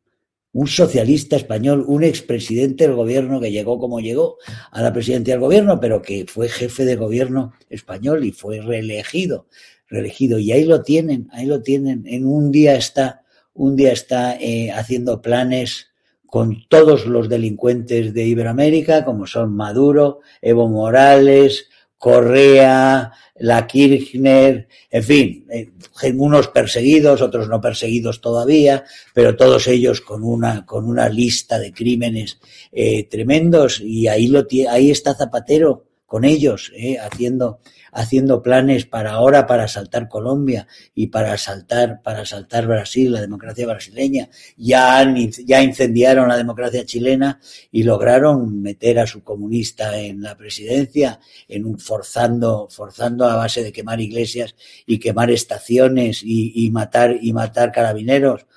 un 0.52 0.68
socialista 0.68 1.36
español, 1.36 1.86
un 1.88 2.04
expresidente 2.04 2.88
del 2.88 2.96
gobierno 2.96 3.40
que 3.40 3.52
llegó 3.52 3.78
como 3.78 4.00
llegó 4.00 4.38
a 4.72 4.82
la 4.82 4.92
presidencia 4.92 5.36
del 5.36 5.42
gobierno, 5.42 5.80
pero 5.80 6.02
que 6.02 6.26
fue 6.28 6.50
jefe 6.50 6.86
de 6.86 6.96
gobierno 6.96 7.54
español 7.70 8.26
y 8.26 8.32
fue 8.32 8.60
reelegido, 8.60 9.46
reelegido. 9.90 10.40
Y 10.40 10.52
ahí 10.52 10.66
lo 10.66 10.82
tienen, 10.82 11.28
ahí 11.32 11.46
lo 11.46 11.62
tienen. 11.62 12.04
En 12.06 12.26
un 12.26 12.52
día 12.52 12.76
está, 12.76 13.24
un 13.54 13.76
día 13.76 13.92
está 13.92 14.36
eh, 14.36 14.72
haciendo 14.72 15.22
planes 15.22 15.88
con 16.26 16.68
todos 16.68 17.06
los 17.08 17.28
delincuentes 17.28 18.14
de 18.14 18.26
Iberoamérica, 18.26 19.04
como 19.04 19.26
son 19.26 19.56
Maduro, 19.56 20.20
Evo 20.42 20.70
Morales, 20.70 21.68
Correa, 21.98 23.12
la 23.36 23.68
Kirchner, 23.68 24.70
en 24.90 25.04
fin, 25.04 25.46
eh, 25.52 25.70
unos 26.16 26.48
perseguidos, 26.48 27.22
otros 27.22 27.50
no 27.50 27.60
perseguidos 27.60 28.22
todavía, 28.22 28.86
pero 29.14 29.36
todos 29.36 29.68
ellos 29.68 30.00
con 30.00 30.24
una, 30.24 30.66
con 30.66 30.86
una 30.86 31.10
lista 31.10 31.60
de 31.60 31.74
crímenes 31.74 32.40
eh, 32.72 33.04
tremendos 33.04 33.82
y 33.82 34.08
ahí, 34.08 34.28
lo, 34.28 34.48
ahí 34.70 34.92
está 34.92 35.14
Zapatero 35.14 35.89
con 36.10 36.26
ellos, 36.26 36.72
eh, 36.76 36.98
haciendo, 36.98 37.60
haciendo 37.92 38.42
planes 38.42 38.88
para 38.88 39.12
ahora 39.12 39.46
para 39.46 39.66
asaltar 39.66 40.10
Colombia 40.10 40.68
y 40.96 41.08
para 41.08 41.34
asaltar, 41.34 42.02
para 42.02 42.22
asaltar 42.22 42.66
Brasil, 42.66 43.12
la 43.12 43.22
democracia 43.22 43.68
brasileña. 43.68 44.28
Ya, 44.58 45.06
ya 45.46 45.62
incendiaron 45.62 46.28
la 46.28 46.36
democracia 46.36 46.84
chilena 46.84 47.40
y 47.72 47.84
lograron 47.84 48.60
meter 48.60 48.98
a 48.98 49.06
su 49.06 49.24
comunista 49.24 50.00
en 50.00 50.24
la 50.24 50.36
presidencia, 50.36 51.20
en 51.48 51.68
un, 51.68 51.78
forzando, 51.78 52.68
forzando 52.72 53.26
a 53.26 53.36
base 53.36 53.64
de 53.64 53.72
quemar 53.72 54.02
iglesias 54.02 54.56
y 54.88 54.98
quemar 54.98 55.30
estaciones 55.30 56.24
y, 56.24 56.66
y 56.66 56.72
matar, 56.72 57.20
y 57.22 57.32
matar 57.34 57.72
carabineros 57.72 58.48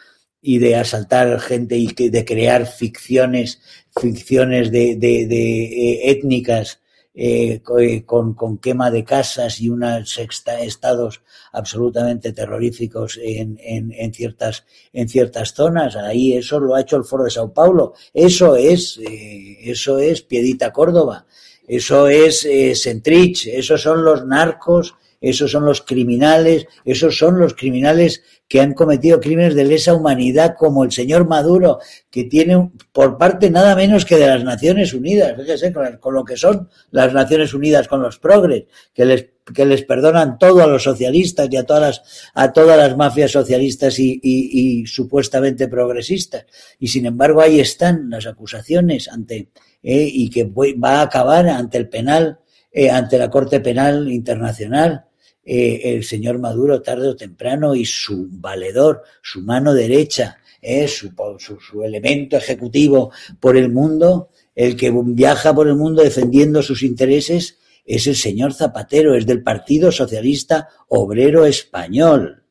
y 0.40 0.59
de 0.59 0.76
asaltar 0.76 1.38
gente 1.38 1.76
y 1.76 1.92
de 1.92 2.25
crear 2.25 2.66
ficciones, 2.66 3.61
ficciones 3.94 4.73
de, 4.73 4.97
de, 4.97 5.26
de 5.26 5.64
eh, 5.64 6.11
étnicas 6.11 6.81
eh, 7.14 7.61
eh, 7.78 8.04
con, 8.07 8.33
con, 8.33 8.57
quema 8.57 8.90
de 8.90 9.04
casas 9.04 9.61
y 9.61 9.69
unos 9.69 10.19
estados 10.19 11.21
absolutamente 11.52 12.33
terroríficos 12.33 13.19
en, 13.23 13.59
en, 13.62 13.92
en, 13.92 14.14
ciertas, 14.14 14.64
en 14.95 15.09
ciertas 15.09 15.52
zonas. 15.52 15.97
Ahí 15.97 16.33
eso 16.33 16.59
lo 16.59 16.75
ha 16.75 16.81
hecho 16.81 16.97
el 16.97 17.04
Foro 17.04 17.25
de 17.25 17.31
Sao 17.31 17.52
Paulo. 17.52 17.92
Eso 18.14 18.57
es, 18.57 18.99
eh, 18.99 19.59
eso 19.62 19.99
es 19.99 20.23
Piedita 20.23 20.73
Córdoba. 20.73 21.26
Eso 21.69 22.09
es 22.09 22.47
eh, 22.47 22.75
Centrich. 22.75 23.47
Esos 23.47 23.83
son 23.83 24.04
los 24.04 24.25
narcos. 24.25 24.95
Esos 25.22 25.52
son 25.52 25.64
los 25.64 25.80
criminales. 25.80 26.66
Esos 26.84 27.16
son 27.16 27.38
los 27.38 27.54
criminales 27.54 28.22
que 28.48 28.60
han 28.60 28.74
cometido 28.74 29.18
crímenes 29.18 29.54
de 29.54 29.64
lesa 29.64 29.94
humanidad, 29.94 30.56
como 30.58 30.84
el 30.84 30.92
señor 30.92 31.26
Maduro, 31.26 31.78
que 32.10 32.24
tiene 32.24 32.70
por 32.92 33.16
parte 33.16 33.48
nada 33.48 33.74
menos 33.74 34.04
que 34.04 34.16
de 34.16 34.26
las 34.26 34.44
Naciones 34.44 34.92
Unidas, 34.92 35.34
fíjese, 35.38 35.72
con, 35.72 36.12
lo 36.12 36.22
que 36.22 36.36
son 36.36 36.68
las 36.90 37.14
Naciones 37.14 37.54
Unidas, 37.54 37.88
con 37.88 38.02
los 38.02 38.18
progres, 38.18 38.64
que 38.92 39.06
les, 39.06 39.26
que 39.54 39.64
les 39.64 39.84
perdonan 39.84 40.36
todo 40.38 40.62
a 40.62 40.66
los 40.66 40.82
socialistas 40.82 41.48
y 41.50 41.56
a 41.56 41.64
todas 41.64 41.82
las, 41.82 42.30
a 42.34 42.52
todas 42.52 42.76
las 42.76 42.94
mafias 42.94 43.30
socialistas 43.30 43.98
y, 43.98 44.84
supuestamente 44.86 45.68
progresistas. 45.68 46.44
Y 46.78 46.88
sin 46.88 47.06
embargo, 47.06 47.40
ahí 47.40 47.58
están 47.58 48.10
las 48.10 48.26
acusaciones 48.26 49.08
ante, 49.08 49.48
eh, 49.82 50.10
y 50.12 50.28
que 50.28 50.44
va 50.44 50.98
a 50.98 51.02
acabar 51.02 51.48
ante 51.48 51.78
el 51.78 51.88
penal, 51.88 52.40
eh, 52.70 52.90
ante 52.90 53.16
la 53.16 53.30
Corte 53.30 53.60
Penal 53.60 54.12
Internacional 54.12 55.06
eh, 55.44 55.80
el 55.84 56.04
señor 56.04 56.38
Maduro 56.38 56.82
tarde 56.82 57.08
o 57.08 57.16
temprano 57.16 57.75
y 57.75 57.84
su 57.84 58.28
valedor, 58.30 59.02
su 59.22 59.42
mano 59.42 59.75
derecha, 59.75 60.38
eh, 60.61 60.87
su, 60.87 61.12
su, 61.38 61.82
elemento 61.82 62.37
ejecutivo 62.37 63.11
por 63.40 63.56
el 63.56 63.70
mundo, 63.70 64.30
el 64.54 64.76
que 64.76 64.92
viaja 64.94 65.54
por 65.54 65.66
el 65.66 65.75
mundo 65.75 66.02
defendiendo 66.02 66.62
sus 66.62 66.82
intereses, 66.82 67.58
es 67.84 68.06
el 68.06 68.14
señor 68.14 68.54
Zapatero, 68.54 69.14
es 69.14 69.26
del 69.26 69.42
Partido 69.42 69.90
Socialista 69.90 70.68
Obrero 70.88 71.46
Español. 71.46 72.42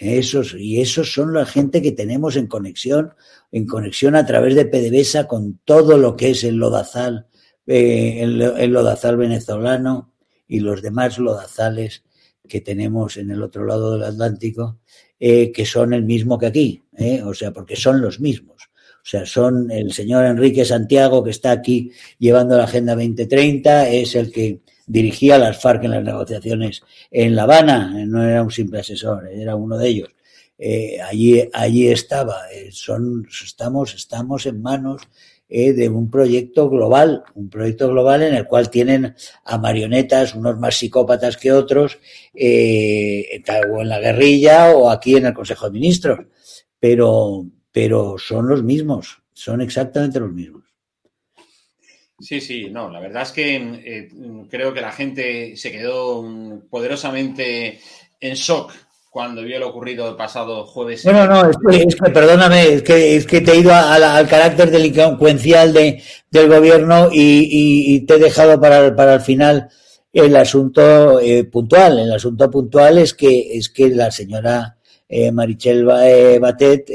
Y 0.00 0.80
esos 0.80 1.12
son 1.12 1.34
la 1.34 1.44
gente 1.44 1.82
que 1.82 1.90
tenemos 1.90 2.36
en 2.36 2.46
conexión, 2.46 3.14
en 3.50 3.66
conexión 3.66 4.14
a 4.14 4.24
través 4.24 4.54
de 4.54 4.66
PDVSA 4.66 5.26
con 5.26 5.58
todo 5.64 5.98
lo 5.98 6.14
que 6.14 6.30
es 6.30 6.44
el 6.44 6.56
lodazal, 6.56 7.26
eh, 7.66 8.20
el, 8.22 8.70
lodazal 8.70 9.16
venezolano 9.16 10.12
y 10.46 10.60
los 10.60 10.82
demás 10.82 11.18
lodazales 11.18 12.04
que 12.48 12.60
tenemos 12.60 13.16
en 13.16 13.30
el 13.30 13.42
otro 13.42 13.64
lado 13.64 13.92
del 13.92 14.04
Atlántico, 14.04 14.78
eh, 15.20 15.52
que 15.52 15.66
son 15.66 15.92
el 15.92 16.02
mismo 16.02 16.38
que 16.38 16.46
aquí, 16.46 16.82
eh, 16.96 17.22
o 17.22 17.34
sea, 17.34 17.52
porque 17.52 17.76
son 17.76 18.00
los 18.00 18.20
mismos. 18.20 18.56
O 18.96 19.10
sea, 19.10 19.24
son 19.24 19.70
el 19.70 19.92
señor 19.92 20.24
Enrique 20.24 20.64
Santiago, 20.64 21.22
que 21.22 21.30
está 21.30 21.50
aquí 21.50 21.92
llevando 22.18 22.56
la 22.56 22.64
Agenda 22.64 22.94
2030, 22.94 23.88
es 23.90 24.14
el 24.14 24.32
que 24.32 24.60
dirigía 24.86 25.38
las 25.38 25.60
FARC 25.60 25.84
en 25.84 25.92
las 25.92 26.04
negociaciones 26.04 26.82
en 27.10 27.36
La 27.36 27.44
Habana, 27.44 28.04
no 28.06 28.24
era 28.24 28.42
un 28.42 28.50
simple 28.50 28.80
asesor, 28.80 29.28
era 29.28 29.54
uno 29.54 29.78
de 29.78 29.88
ellos. 29.88 30.08
Eh, 30.58 31.00
allí, 31.00 31.48
allí 31.52 31.88
estaba. 31.88 32.50
Eh, 32.52 32.70
son, 32.72 33.28
estamos, 33.44 33.94
estamos 33.94 34.44
en 34.46 34.60
manos 34.60 35.02
eh, 35.50 35.72
de 35.72 35.88
un 35.88 36.10
proyecto 36.10 36.68
global, 36.68 37.24
un 37.34 37.48
proyecto 37.48 37.88
global 37.88 38.22
en 38.22 38.34
el 38.34 38.46
cual 38.46 38.68
tienen 38.68 39.14
a 39.44 39.58
marionetas, 39.58 40.34
unos 40.34 40.58
más 40.58 40.76
psicópatas 40.76 41.36
que 41.36 41.52
otros, 41.52 41.98
eh, 42.34 43.42
o 43.72 43.80
en 43.80 43.88
la 43.88 43.98
guerrilla 43.98 44.72
o 44.76 44.90
aquí 44.90 45.16
en 45.16 45.26
el 45.26 45.34
Consejo 45.34 45.66
de 45.66 45.72
Ministros, 45.72 46.26
pero, 46.78 47.46
pero 47.72 48.16
son 48.18 48.48
los 48.48 48.62
mismos, 48.62 49.22
son 49.32 49.62
exactamente 49.62 50.20
los 50.20 50.32
mismos. 50.32 50.64
Sí, 52.20 52.40
sí, 52.40 52.68
no, 52.68 52.90
la 52.90 53.00
verdad 53.00 53.22
es 53.22 53.32
que 53.32 53.56
eh, 53.56 54.08
creo 54.50 54.74
que 54.74 54.80
la 54.80 54.92
gente 54.92 55.56
se 55.56 55.70
quedó 55.70 56.60
poderosamente 56.68 57.78
en 58.20 58.34
shock 58.34 58.72
cuando 59.10 59.42
vio 59.42 59.58
lo 59.58 59.68
ocurrido 59.68 60.08
el 60.08 60.16
pasado 60.16 60.64
jueves. 60.66 61.04
Bueno, 61.04 61.26
no, 61.26 61.50
es 61.50 61.56
que, 61.56 61.82
es 61.82 61.96
que 61.96 62.10
perdóname, 62.10 62.74
es 62.74 62.82
que, 62.82 63.16
es 63.16 63.26
que 63.26 63.40
te 63.40 63.52
he 63.52 63.58
ido 63.58 63.72
a, 63.72 63.94
a, 63.94 64.16
al 64.16 64.28
carácter 64.28 64.70
delincuencial 64.70 65.72
de, 65.72 66.02
del 66.30 66.48
gobierno 66.48 67.08
y, 67.10 67.18
y, 67.20 67.94
y, 67.94 68.00
te 68.00 68.14
he 68.14 68.18
dejado 68.18 68.60
para, 68.60 68.94
para 68.94 69.14
el 69.14 69.20
final 69.20 69.68
el 70.12 70.36
asunto 70.36 71.20
eh, 71.20 71.44
puntual. 71.44 71.98
El 71.98 72.12
asunto 72.12 72.50
puntual 72.50 72.98
es 72.98 73.14
que, 73.14 73.56
es 73.56 73.68
que 73.68 73.88
la 73.88 74.10
señora 74.10 74.76
eh, 75.08 75.32
Marichel 75.32 75.88
eh, 76.02 76.38
Batet 76.38 76.90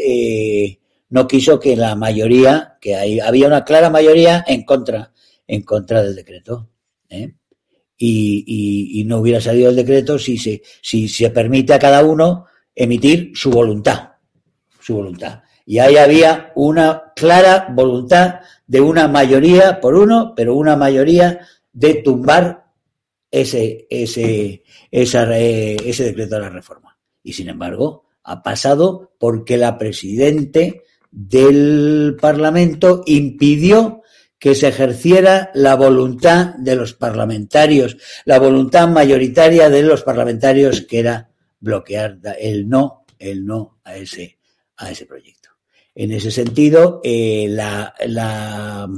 no 1.09 1.27
quiso 1.27 1.59
que 1.59 1.75
la 1.75 1.95
mayoría, 1.95 2.77
que 2.81 2.95
hay, 2.95 3.19
había 3.19 3.47
una 3.47 3.63
clara 3.63 3.91
mayoría 3.91 4.43
en 4.47 4.63
contra, 4.63 5.11
en 5.47 5.61
contra 5.61 6.01
del 6.01 6.15
decreto. 6.15 6.69
¿eh? 7.09 7.33
Y, 7.97 8.99
y, 8.99 9.03
no 9.05 9.19
hubiera 9.19 9.39
salido 9.39 9.69
el 9.69 9.75
decreto 9.75 10.17
si 10.19 10.37
se, 10.37 10.61
si 10.81 11.07
se 11.07 11.29
permite 11.29 11.73
a 11.73 11.79
cada 11.79 12.03
uno 12.03 12.45
emitir 12.75 13.31
su 13.35 13.51
voluntad, 13.51 14.13
su 14.79 14.95
voluntad. 14.95 15.43
Y 15.65 15.79
ahí 15.79 15.95
había 15.95 16.51
una 16.55 17.13
clara 17.15 17.67
voluntad 17.71 18.39
de 18.67 18.81
una 18.81 19.07
mayoría 19.07 19.79
por 19.79 19.95
uno, 19.95 20.33
pero 20.35 20.55
una 20.55 20.75
mayoría 20.75 21.39
de 21.71 21.95
tumbar 21.95 22.65
ese, 23.31 23.87
ese, 23.89 24.63
ese 24.91 26.03
decreto 26.03 26.35
de 26.35 26.41
la 26.41 26.49
reforma. 26.49 26.97
Y 27.23 27.33
sin 27.33 27.49
embargo, 27.49 28.05
ha 28.23 28.43
pasado 28.43 29.13
porque 29.17 29.57
la 29.57 29.77
presidente 29.77 30.83
del 31.11 32.17
Parlamento 32.19 33.03
impidió 33.05 34.02
que 34.43 34.55
se 34.55 34.67
ejerciera 34.67 35.51
la 35.53 35.77
voluntad 35.77 36.55
de 36.55 36.75
los 36.75 36.93
parlamentarios, 36.93 37.95
la 38.25 38.39
voluntad 38.39 38.89
mayoritaria 38.89 39.69
de 39.69 39.83
los 39.83 40.03
parlamentarios 40.03 40.81
que 40.81 40.99
era 40.99 41.29
bloquear 41.61 42.19
el 42.37 42.67
no, 42.67 43.05
el 43.17 43.45
no 43.45 43.77
a 43.85 43.95
ese, 43.95 44.37
a 44.75 44.91
ese 44.91 45.05
proyecto. 45.05 45.51
En 45.95 46.11
ese 46.11 46.29
sentido, 46.29 46.99
eh, 47.05 47.47
la, 47.51 47.95
la, 48.05 48.89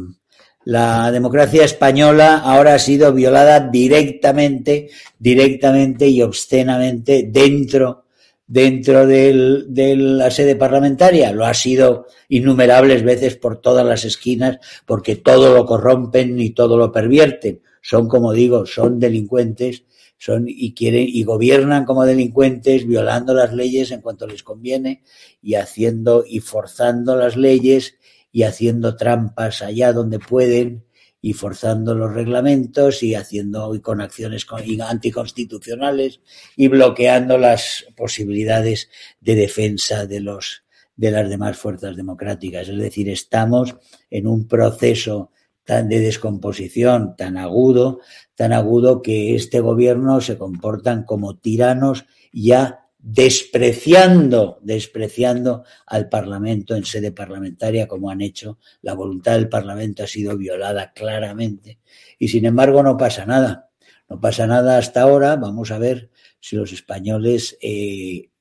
la 0.64 1.12
democracia 1.12 1.64
española 1.64 2.40
ahora 2.40 2.74
ha 2.74 2.80
sido 2.80 3.14
violada 3.14 3.60
directamente, 3.60 4.90
directamente 5.20 6.08
y 6.08 6.24
obscenamente 6.24 7.30
dentro 7.30 8.05
dentro 8.48 9.08
del, 9.08 9.66
de 9.70 9.96
la 9.96 10.32
sede 10.32 10.56
parlamentaria. 10.56 11.32
Lo 11.32 11.46
ha 11.46 11.54
sido 11.54 12.08
innumerables 12.30 13.04
veces 13.04 13.36
por 13.38 13.62
todas 13.62 13.86
las 13.86 14.06
esquinas, 14.06 14.60
porque 14.86 15.16
todo 15.16 15.54
lo 15.54 15.66
corrompen 15.66 16.40
y 16.40 16.52
todo 16.52 16.78
lo 16.78 16.92
pervierten. 16.92 17.62
Son, 17.82 18.08
como 18.08 18.34
digo, 18.34 18.66
son 18.66 19.00
delincuentes, 19.00 19.84
son 20.18 20.46
y 20.48 20.74
quieren 20.74 21.08
y 21.08 21.24
gobiernan 21.24 21.86
como 21.86 22.06
delincuentes, 22.06 22.88
violando 22.88 23.34
las 23.34 23.54
leyes 23.54 23.92
en 23.92 24.02
cuanto 24.02 24.28
les 24.28 24.44
conviene 24.44 25.04
y 25.42 25.56
haciendo 25.56 26.24
y 26.28 26.40
forzando 26.40 27.16
las 27.16 27.36
leyes 27.36 27.96
y 28.32 28.44
haciendo 28.44 28.96
trampas 28.96 29.62
allá 29.62 29.94
donde 29.94 30.20
pueden 30.20 30.85
y 31.26 31.34
forzando 31.34 31.96
los 31.96 32.14
reglamentos 32.14 33.02
y 33.02 33.16
haciendo 33.16 33.74
y 33.74 33.80
con 33.80 34.00
acciones 34.00 34.46
anticonstitucionales 34.88 36.22
y 36.56 36.68
bloqueando 36.68 37.40
las 37.40 37.88
posibilidades 37.98 38.92
de 39.22 39.34
defensa 39.34 40.06
de 40.06 40.20
los 40.20 40.66
de 40.96 41.10
las 41.10 41.28
demás 41.28 41.58
fuerzas 41.58 41.96
democráticas. 41.96 42.70
Es 42.70 42.78
decir, 42.78 43.10
estamos 43.10 43.76
en 44.12 44.28
un 44.28 44.48
proceso 44.48 45.32
tan 45.64 45.90
de 45.90 46.00
descomposición 46.00 47.16
tan 47.18 47.38
agudo, 47.38 48.02
tan 48.36 48.54
agudo 48.54 49.02
que 49.02 49.34
este 49.34 49.62
gobierno 49.62 50.22
se 50.22 50.38
comportan 50.38 51.06
como 51.06 51.38
tiranos 51.38 52.06
ya 52.34 52.85
despreciando, 53.08 54.58
despreciando 54.64 55.64
al 55.86 56.10
Parlamento 56.10 56.76
en 56.76 56.86
sede 56.86 57.12
parlamentaria 57.12 57.88
como 57.88 58.10
han 58.10 58.22
hecho. 58.22 58.58
La 58.82 58.96
voluntad 58.96 59.34
del 59.34 59.48
Parlamento 59.48 60.02
ha 60.02 60.08
sido 60.08 60.36
violada 60.36 60.92
claramente 60.92 61.78
y 62.18 62.30
sin 62.30 62.46
embargo 62.46 62.82
no 62.82 62.98
pasa 62.98 63.28
nada. 63.28 63.70
No 64.10 64.20
pasa 64.20 64.48
nada 64.48 64.80
hasta 64.80 65.04
ahora. 65.04 65.36
Vamos 65.36 65.70
a 65.70 65.78
ver 65.78 66.10
si 66.40 66.56
los 66.56 66.74
españoles 66.74 67.60
eh, 67.62 68.32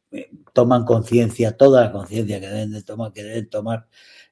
toman 0.54 0.86
conciencia, 0.86 1.58
toda 1.58 1.82
la 1.84 1.92
conciencia 1.92 2.40
que 2.40 2.48
deben 2.48 2.72
de 2.72 2.82
tomar, 2.82 3.12
que 3.12 3.22
deben 3.22 3.50
tomar 3.50 3.86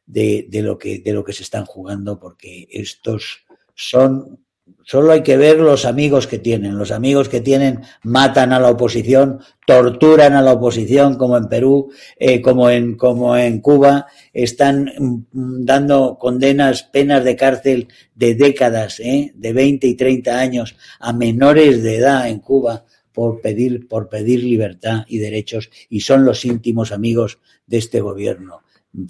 de, 0.06 0.46
de, 0.48 0.62
lo 0.62 0.78
que, 0.78 1.00
de 1.00 1.12
lo 1.12 1.24
que 1.24 1.34
se 1.34 1.42
están 1.42 1.66
jugando, 1.66 2.18
porque 2.18 2.68
estos 2.70 3.44
son 3.74 4.41
Solo 4.84 5.12
hay 5.12 5.22
que 5.22 5.36
ver 5.36 5.58
los 5.58 5.84
amigos 5.84 6.26
que 6.26 6.38
tienen. 6.38 6.76
Los 6.76 6.90
amigos 6.90 7.28
que 7.28 7.40
tienen 7.40 7.82
matan 8.02 8.52
a 8.52 8.60
la 8.60 8.70
oposición, 8.70 9.40
torturan 9.66 10.34
a 10.34 10.42
la 10.42 10.52
oposición, 10.52 11.16
como 11.16 11.36
en 11.36 11.48
Perú, 11.48 11.92
eh, 12.18 12.40
como, 12.40 12.68
en, 12.68 12.96
como 12.96 13.36
en 13.36 13.60
Cuba, 13.60 14.06
están 14.32 14.92
mm, 14.98 15.64
dando 15.64 16.18
condenas, 16.18 16.82
penas 16.82 17.24
de 17.24 17.36
cárcel 17.36 17.88
de 18.14 18.34
décadas, 18.34 19.00
eh, 19.00 19.32
de 19.34 19.52
20 19.52 19.86
y 19.86 19.94
30 19.94 20.38
años 20.38 20.76
a 20.98 21.12
menores 21.12 21.82
de 21.82 21.96
edad 21.96 22.28
en 22.28 22.40
Cuba 22.40 22.84
por 23.12 23.40
pedir, 23.40 23.88
por 23.88 24.08
pedir 24.08 24.42
libertad 24.42 25.04
y 25.06 25.18
derechos 25.18 25.70
y 25.90 26.00
son 26.00 26.24
los 26.24 26.44
íntimos 26.44 26.92
amigos 26.92 27.38
de 27.66 27.78
este 27.78 28.00
gobierno. 28.00 28.62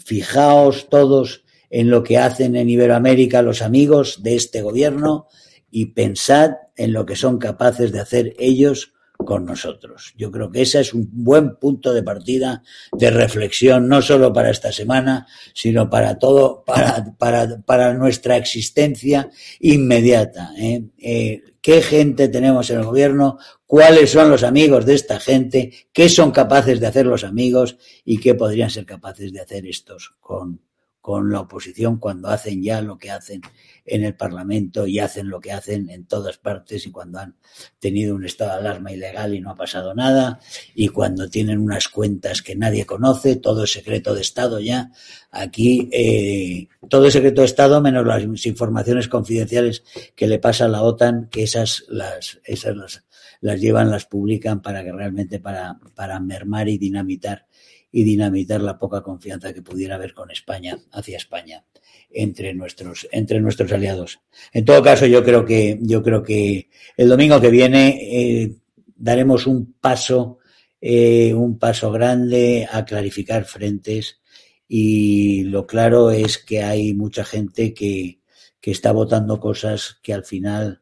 Fijaos 0.05 0.88
todos 0.88 1.45
en 1.72 1.88
lo 1.88 2.02
que 2.02 2.18
hacen 2.18 2.54
en 2.54 2.68
Iberoamérica 2.68 3.40
los 3.40 3.62
amigos 3.62 4.22
de 4.22 4.37
este 4.37 4.61
gobierno 4.61 5.26
y 5.70 5.87
pensad 5.87 6.50
en 6.76 6.92
lo 6.92 7.06
que 7.06 7.16
son 7.16 7.38
capaces 7.38 7.90
de 7.92 8.00
hacer 8.00 8.35
ellos 8.38 8.92
con 9.16 9.46
nosotros. 9.46 10.12
Yo 10.18 10.30
creo 10.30 10.50
que 10.50 10.62
ese 10.62 10.80
es 10.80 10.92
un 10.92 11.08
buen 11.11 11.56
punto 11.56 11.94
de 11.94 12.02
partida 12.02 12.62
de 12.92 13.11
reflexión, 13.11 13.88
no 13.88 14.02
solo 14.02 14.35
para 14.35 14.50
esta 14.50 14.70
semana, 14.70 15.26
sino 15.54 15.88
para 15.88 16.18
todo, 16.18 16.62
para, 16.66 17.14
para, 17.16 17.62
para 17.62 17.94
nuestra 17.94 18.37
existencia 18.37 19.30
inmediata. 19.61 20.50
¿eh? 20.58 20.85
Eh, 20.98 21.42
¿Qué 21.62 21.80
gente 21.80 22.28
tenemos 22.28 22.68
en 22.68 22.80
el 22.80 22.85
gobierno? 22.85 23.38
¿Cuáles 23.64 24.11
son 24.11 24.28
los 24.28 24.42
amigos 24.42 24.85
de 24.85 24.94
esta 24.94 25.18
gente? 25.18 25.72
¿Qué 25.90 26.11
son 26.11 26.32
capaces 26.32 26.80
de 26.80 26.88
hacer 26.88 27.06
los 27.06 27.24
amigos? 27.24 27.78
¿Y 28.04 28.18
qué 28.18 28.35
podrían 28.35 28.68
ser 28.68 28.85
capaces 28.85 29.32
de 29.32 29.40
hacer 29.40 29.66
estos 29.66 30.14
con, 30.20 30.61
con 31.03 31.33
la 31.33 31.41
oposición 31.41 31.99
cuando 31.99 32.29
hacen 32.29 32.62
ya 32.62 32.81
lo 32.81 32.97
que 32.97 33.11
hacen 33.11 33.43
en 33.85 34.05
el 34.05 34.15
Parlamento 34.15 34.87
y 34.87 35.01
hacen 35.01 35.29
lo 35.29 35.41
que 35.41 35.51
hacen 35.51 35.91
en 35.91 36.07
todas 36.07 36.38
partes 36.38 36.87
y 36.87 36.93
cuando 36.93 37.19
han 37.19 37.35
tenido 37.81 38.15
un 38.15 38.25
estado 38.25 38.53
de 38.53 38.59
alarma 38.59 38.93
ilegal 38.93 39.35
y 39.35 39.41
no 39.41 39.51
ha 39.51 39.57
pasado 39.57 39.95
nada 39.95 40.38
y 40.77 40.88
cuando 40.88 41.29
tienen 41.29 41.59
unas 41.59 41.88
cuentas 41.88 42.41
que 42.41 42.55
nadie 42.55 42.87
conoce, 42.87 43.35
todo 43.35 43.65
es 43.65 43.73
secreto 43.73 44.15
de 44.15 44.21
Estado 44.21 44.61
ya. 44.61 44.93
Aquí 45.33 45.88
eh, 45.91 46.69
todo 46.88 47.07
es 47.07 47.12
secreto 47.15 47.41
de 47.41 47.47
Estado 47.47 47.81
menos 47.81 48.07
las 48.07 48.47
informaciones 48.47 49.09
confidenciales 49.09 49.83
que 50.15 50.29
le 50.29 50.38
pasa 50.38 50.67
a 50.67 50.69
la 50.69 50.83
OTAN, 50.83 51.29
que 51.31 51.43
esas 51.43 51.85
las, 51.88 52.41
esas 52.45 52.77
las, 52.77 53.05
las 53.41 53.61
llevan, 53.61 53.91
las 53.91 54.07
publican 54.07 54.62
para 54.62 54.85
que 54.85 54.93
realmente 54.93 55.41
para, 55.41 55.81
para 55.97 56.21
mermar 56.21 56.69
y 56.69 56.79
dinamitar 56.79 57.47
y 57.92 58.05
dinamitar 58.05 58.62
la 58.62 58.78
poca 58.78 59.02
confianza 59.02 59.52
que 59.52 59.61
pudiera 59.62 59.96
haber 59.96 60.14
con 60.14 60.31
España, 60.31 60.78
hacia 60.90 61.18
España, 61.18 61.62
entre 62.11 62.55
nuestros, 62.55 63.07
entre 63.12 63.40
nuestros 63.40 63.70
aliados. 63.70 64.20
En 64.52 64.64
todo 64.64 64.83
caso, 64.83 65.07
yo 65.07 65.22
creo 65.22 65.44
que, 65.44 65.78
yo 65.83 66.02
creo 66.02 66.22
que 66.22 66.70
el 66.96 67.09
domingo 67.11 67.40
que 67.40 67.50
viene 67.50 67.98
eh, 68.00 68.55
daremos 68.96 69.46
un 69.46 69.74
paso, 69.74 70.38
eh, 70.81 71.35
un 71.35 71.59
paso 71.59 71.92
grande 71.92 72.66
a 72.70 72.85
clarificar 72.87 73.44
frentes 73.44 74.20
y 74.66 75.44
lo 75.44 75.66
claro 75.66 76.11
es 76.11 76.38
que 76.38 76.62
hay 76.62 76.94
mucha 76.94 77.24
gente 77.24 77.74
que, 77.74 78.20
que 78.59 78.70
está 78.70 78.92
votando 78.92 79.38
cosas 79.38 79.98
que 80.02 80.14
al 80.14 80.24
final 80.24 80.81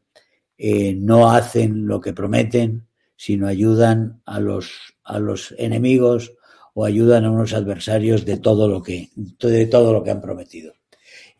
eh, 0.57 0.93
no 0.93 1.31
hacen 1.31 1.87
lo 1.87 1.99
que 1.99 2.13
prometen, 2.13 2.87
sino 3.17 3.47
ayudan 3.47 4.21
a 4.25 4.39
los, 4.39 4.95
a 5.03 5.19
los 5.19 5.53
enemigos 5.57 6.33
o 6.73 6.85
ayudan 6.85 7.25
a 7.25 7.31
unos 7.31 7.53
adversarios 7.53 8.25
de 8.25 8.37
todo 8.37 8.67
lo 8.67 8.81
que, 8.81 9.09
de 9.15 9.65
todo 9.65 9.93
lo 9.93 10.03
que 10.03 10.11
han 10.11 10.21
prometido. 10.21 10.73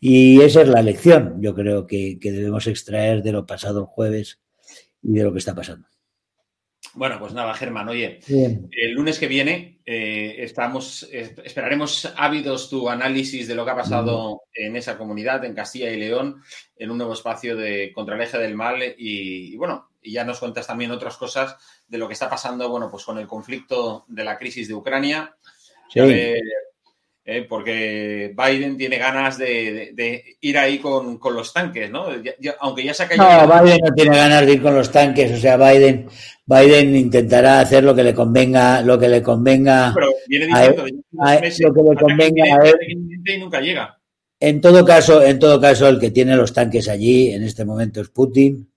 Y 0.00 0.40
esa 0.40 0.62
es 0.62 0.68
la 0.68 0.82
lección, 0.82 1.40
yo 1.40 1.54
creo 1.54 1.86
que, 1.86 2.18
que 2.20 2.32
debemos 2.32 2.66
extraer 2.66 3.22
de 3.22 3.32
lo 3.32 3.46
pasado 3.46 3.80
el 3.80 3.86
jueves 3.86 4.40
y 5.02 5.12
de 5.14 5.22
lo 5.22 5.32
que 5.32 5.38
está 5.38 5.54
pasando. 5.54 5.86
Bueno, 6.94 7.18
pues 7.18 7.32
nada, 7.32 7.54
Germán, 7.54 7.88
oye, 7.88 8.20
Bien. 8.28 8.68
el 8.70 8.92
lunes 8.92 9.18
que 9.18 9.26
viene 9.26 9.80
eh, 9.86 10.36
estamos, 10.38 11.08
esperaremos 11.10 12.12
ávidos 12.16 12.68
tu 12.68 12.88
análisis 12.88 13.48
de 13.48 13.54
lo 13.54 13.64
que 13.64 13.70
ha 13.70 13.76
pasado 13.76 14.42
en 14.52 14.76
esa 14.76 14.98
comunidad, 14.98 15.44
en 15.44 15.54
Castilla 15.54 15.90
y 15.90 15.98
León, 15.98 16.42
en 16.76 16.90
un 16.90 16.98
nuevo 16.98 17.14
espacio 17.14 17.56
de 17.56 17.92
contra 17.94 18.16
el 18.16 18.22
eje 18.22 18.38
del 18.38 18.54
mal 18.54 18.82
y, 18.82 19.54
y, 19.54 19.56
bueno, 19.56 19.91
y 20.02 20.12
ya 20.12 20.24
nos 20.24 20.38
cuentas 20.40 20.66
también 20.66 20.90
otras 20.90 21.16
cosas 21.16 21.56
de 21.86 21.98
lo 21.98 22.06
que 22.06 22.14
está 22.14 22.28
pasando, 22.28 22.68
bueno, 22.68 22.90
pues 22.90 23.04
con 23.04 23.18
el 23.18 23.26
conflicto 23.26 24.04
de 24.08 24.24
la 24.24 24.36
crisis 24.36 24.68
de 24.68 24.74
Ucrania. 24.74 25.34
Sí. 25.88 26.00
Eh, 26.00 26.40
eh, 27.24 27.46
porque 27.48 28.34
Biden 28.36 28.76
tiene 28.76 28.98
ganas 28.98 29.38
de, 29.38 29.46
de, 29.46 29.92
de 29.94 30.36
ir 30.40 30.58
ahí 30.58 30.78
con, 30.80 31.18
con, 31.18 31.34
los 31.34 31.52
tanques, 31.52 31.88
¿no? 31.88 32.20
Ya, 32.20 32.32
ya, 32.40 32.56
aunque 32.58 32.82
ya 32.82 32.92
se 32.92 33.04
ha 33.04 33.08
caído. 33.08 33.24
No, 33.24 33.62
Biden 33.62 33.80
no 33.84 33.94
tiene 33.94 34.16
ganas 34.16 34.44
de 34.44 34.52
ir 34.54 34.62
con 34.62 34.74
los 34.74 34.90
tanques, 34.90 35.30
o 35.30 35.36
sea, 35.36 35.56
Biden, 35.56 36.08
Biden 36.44 36.96
intentará 36.96 37.60
hacer 37.60 37.84
lo 37.84 37.94
que 37.94 38.02
le 38.02 38.12
convenga, 38.12 38.80
lo 38.82 38.98
que 38.98 39.08
le 39.08 39.22
convenga. 39.22 39.92
Pero 39.94 40.08
viene 40.26 40.46
diciendo 40.46 40.84
a, 41.20 41.32
a, 41.32 41.40
meses, 41.40 41.60
lo 41.60 41.72
que 41.72 41.82
le 41.90 41.96
convenga 41.96 42.44
a 42.44 42.68
él. 42.68 42.74
Y 42.88 43.38
nunca 43.38 43.60
llega. 43.60 43.96
En 44.40 44.60
todo 44.60 44.84
caso, 44.84 45.22
en 45.22 45.38
todo 45.38 45.60
caso, 45.60 45.88
el 45.88 46.00
que 46.00 46.10
tiene 46.10 46.34
los 46.34 46.52
tanques 46.52 46.88
allí 46.88 47.30
en 47.30 47.44
este 47.44 47.64
momento 47.64 48.00
es 48.00 48.08
Putin 48.08 48.71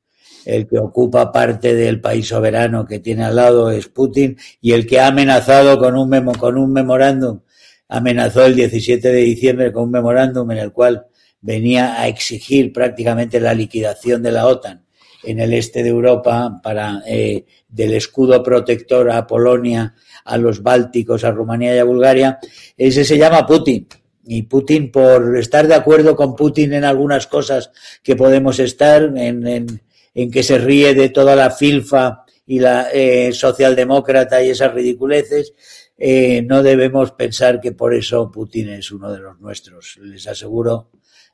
el 0.46 0.68
que 0.68 0.78
ocupa 0.78 1.32
parte 1.32 1.74
del 1.74 2.00
país 2.00 2.28
soberano 2.28 2.86
que 2.86 3.00
tiene 3.00 3.26
al 3.26 3.36
lado 3.36 3.72
es 3.72 3.88
Putin 3.88 4.38
y 4.62 4.72
el 4.74 4.86
que 4.86 5.00
ha 5.00 5.08
amenazado 5.08 5.78
con 5.78 5.98
un 5.98 6.08
memo, 6.08 6.34
con 6.34 6.58
un 6.58 6.72
memorándum, 6.72 7.42
amenazó 7.90 8.46
el 8.46 8.56
17 8.56 9.08
de 9.10 9.22
diciembre 9.22 9.72
con 9.72 9.84
un 9.84 9.92
memorándum 9.92 10.50
en 10.52 10.60
el 10.60 10.72
cual 10.72 11.08
venía 11.42 12.00
a 12.00 12.08
exigir 12.08 12.72
prácticamente 12.74 13.40
la 13.40 13.54
liquidación 13.54 14.24
de 14.24 14.32
la 14.32 14.48
OTAN 14.48 14.86
en 15.24 15.40
el 15.40 15.54
este 15.54 15.84
de 15.84 15.90
Europa 15.90 16.60
para 16.64 17.02
eh, 17.08 17.46
del 17.68 17.94
escudo 17.94 18.42
protector 18.44 19.12
a 19.12 19.28
Polonia, 19.28 19.94
a 20.24 20.38
los 20.38 20.62
bálticos, 20.62 21.24
a 21.24 21.32
Rumanía 21.32 21.76
y 21.76 21.80
a 21.80 21.84
Bulgaria, 21.84 22.40
ese 22.78 23.04
se 23.04 23.18
llama 23.18 23.46
Putin. 23.46 23.88
Y 24.28 24.44
Putin, 24.44 24.92
por 24.92 25.38
estar 25.38 25.68
de 25.68 25.76
acuerdo 25.76 26.16
con 26.16 26.36
Putin 26.36 26.74
en 26.74 26.84
algunas 26.84 27.28
cosas 27.28 27.72
que 28.02 28.16
podemos 28.16 28.58
estar, 28.60 29.04
en, 29.04 29.46
en, 29.46 29.82
en 30.16 30.32
que 30.32 30.42
se 30.42 30.58
ríe 30.58 30.96
de 30.96 31.10
toda 31.10 31.36
la 31.36 31.52
filfa 31.52 32.24
y 32.48 32.60
la 32.60 32.90
eh, 32.92 33.34
socialdemócrata 33.34 34.42
y 34.42 34.50
esas 34.50 34.74
ridiculeces, 34.74 35.54
eh, 35.98 36.42
no 36.42 36.64
debemos 36.64 37.12
pensar 37.12 37.60
que 37.60 37.74
por 37.74 37.94
eso 37.94 38.32
Putin 38.32 38.70
es 38.70 38.92
uno 38.92 39.12
de 39.12 39.20
los 39.20 39.40
nuestros. 39.40 39.98
Les 40.02 40.26
aseguro, 40.28 40.92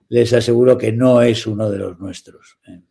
les 0.10 0.34
aseguro 0.34 0.78
que 0.78 0.92
no 0.92 1.22
es 1.22 1.46
uno 1.46 1.70
de 1.70 1.78
los 1.78 2.00
nuestros. 2.00 2.58
Eh. 2.68 2.82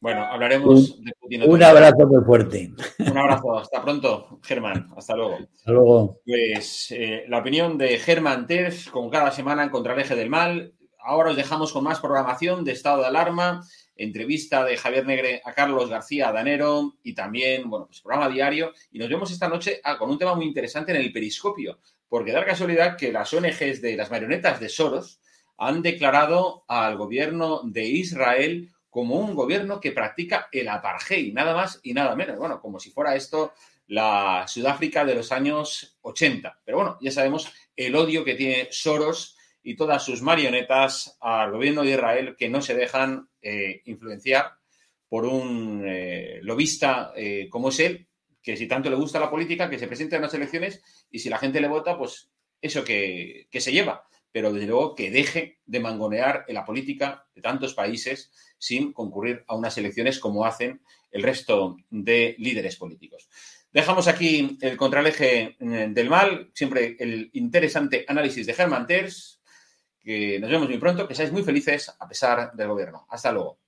Bueno, 0.00 0.24
hablaremos 0.24 0.90
un, 0.90 1.04
de 1.04 1.12
Putin. 1.20 1.42
Un 1.50 1.62
abrazo 1.62 2.06
muy 2.06 2.24
fuerte. 2.24 2.72
Un 2.98 3.18
abrazo. 3.18 3.58
Hasta 3.58 3.82
pronto, 3.82 4.38
Germán. 4.42 4.88
Hasta 4.96 5.16
luego. 5.16 5.38
Hasta 5.54 5.72
luego. 5.72 6.20
Pues 6.24 6.92
eh, 6.92 7.24
la 7.28 7.38
opinión 7.38 7.76
de 7.78 7.98
Germán 7.98 8.46
Terz, 8.46 8.88
con 8.90 9.10
cada 9.10 9.32
semana 9.32 9.64
en 9.64 9.70
Contra 9.70 9.94
el 9.94 10.00
Eje 10.00 10.14
del 10.14 10.30
Mal. 10.30 10.72
Ahora 11.00 11.30
os 11.30 11.36
dejamos 11.36 11.72
con 11.72 11.84
más 11.84 12.00
programación 12.00 12.64
de 12.64 12.72
estado 12.72 13.00
de 13.00 13.06
alarma 13.06 13.62
entrevista 13.98 14.64
de 14.64 14.76
Javier 14.76 15.04
Negre 15.04 15.42
a 15.44 15.52
Carlos 15.52 15.90
García 15.90 16.32
Danero 16.32 16.96
y 17.02 17.14
también, 17.14 17.68
bueno, 17.68 17.86
pues 17.86 18.00
programa 18.00 18.28
diario. 18.28 18.72
Y 18.90 18.98
nos 18.98 19.08
vemos 19.08 19.30
esta 19.30 19.48
noche 19.48 19.80
ah, 19.84 19.98
con 19.98 20.08
un 20.08 20.18
tema 20.18 20.34
muy 20.34 20.46
interesante 20.46 20.92
en 20.92 20.98
el 20.98 21.12
periscopio, 21.12 21.80
porque 22.08 22.32
da 22.32 22.46
casualidad 22.46 22.96
que 22.96 23.12
las 23.12 23.34
ONGs 23.34 23.82
de 23.82 23.96
las 23.96 24.10
marionetas 24.10 24.60
de 24.60 24.68
Soros 24.68 25.20
han 25.58 25.82
declarado 25.82 26.64
al 26.68 26.96
gobierno 26.96 27.62
de 27.64 27.84
Israel 27.84 28.70
como 28.88 29.16
un 29.16 29.34
gobierno 29.34 29.80
que 29.80 29.92
practica 29.92 30.48
el 30.52 30.68
apartheid, 30.68 31.34
nada 31.34 31.54
más 31.54 31.80
y 31.82 31.92
nada 31.92 32.14
menos. 32.14 32.38
Bueno, 32.38 32.60
como 32.60 32.80
si 32.80 32.90
fuera 32.90 33.14
esto 33.16 33.52
la 33.88 34.44
Sudáfrica 34.46 35.04
de 35.04 35.14
los 35.14 35.32
años 35.32 35.98
80. 36.02 36.60
Pero 36.64 36.78
bueno, 36.78 36.98
ya 37.00 37.10
sabemos 37.10 37.52
el 37.76 37.96
odio 37.96 38.24
que 38.24 38.34
tiene 38.34 38.68
Soros 38.70 39.36
y 39.68 39.76
todas 39.76 40.02
sus 40.02 40.22
marionetas 40.22 41.18
al 41.20 41.52
gobierno 41.52 41.82
de 41.82 41.90
Israel 41.90 42.36
que 42.38 42.48
no 42.48 42.62
se 42.62 42.74
dejan 42.74 43.28
eh, 43.42 43.82
influenciar 43.84 44.52
por 45.06 45.26
un 45.26 45.84
eh, 45.86 46.40
lobista 46.40 47.12
eh, 47.14 47.48
como 47.50 47.68
es 47.68 47.78
él, 47.80 48.08
que 48.42 48.56
si 48.56 48.66
tanto 48.66 48.88
le 48.88 48.96
gusta 48.96 49.20
la 49.20 49.28
política, 49.30 49.68
que 49.68 49.78
se 49.78 49.86
presente 49.86 50.16
en 50.16 50.22
las 50.22 50.32
elecciones 50.32 50.82
y 51.10 51.18
si 51.18 51.28
la 51.28 51.36
gente 51.36 51.60
le 51.60 51.68
vota, 51.68 51.98
pues 51.98 52.30
eso 52.62 52.82
que, 52.82 53.46
que 53.50 53.60
se 53.60 53.70
lleva. 53.70 54.08
Pero 54.32 54.54
desde 54.54 54.68
luego 54.68 54.94
que 54.94 55.10
deje 55.10 55.58
de 55.66 55.80
mangonear 55.80 56.46
en 56.48 56.54
la 56.54 56.64
política 56.64 57.26
de 57.34 57.42
tantos 57.42 57.74
países 57.74 58.32
sin 58.56 58.94
concurrir 58.94 59.44
a 59.48 59.54
unas 59.54 59.76
elecciones 59.76 60.18
como 60.18 60.46
hacen 60.46 60.80
el 61.10 61.22
resto 61.22 61.76
de 61.90 62.36
líderes 62.38 62.76
políticos. 62.76 63.28
Dejamos 63.70 64.08
aquí 64.08 64.56
el 64.62 64.78
contraleje 64.78 65.56
del 65.58 66.08
mal, 66.08 66.50
siempre 66.54 66.96
el 66.98 67.28
interesante 67.34 68.06
análisis 68.08 68.46
de 68.46 68.54
Germán 68.54 68.86
Terz, 68.86 69.37
que 70.08 70.38
nos 70.40 70.48
vemos 70.48 70.66
muy 70.70 70.78
pronto, 70.78 71.06
que 71.06 71.14
seáis 71.14 71.30
muy 71.30 71.42
felices 71.42 71.94
a 71.98 72.08
pesar 72.08 72.50
del 72.54 72.68
gobierno. 72.68 73.04
Hasta 73.10 73.30
luego. 73.30 73.58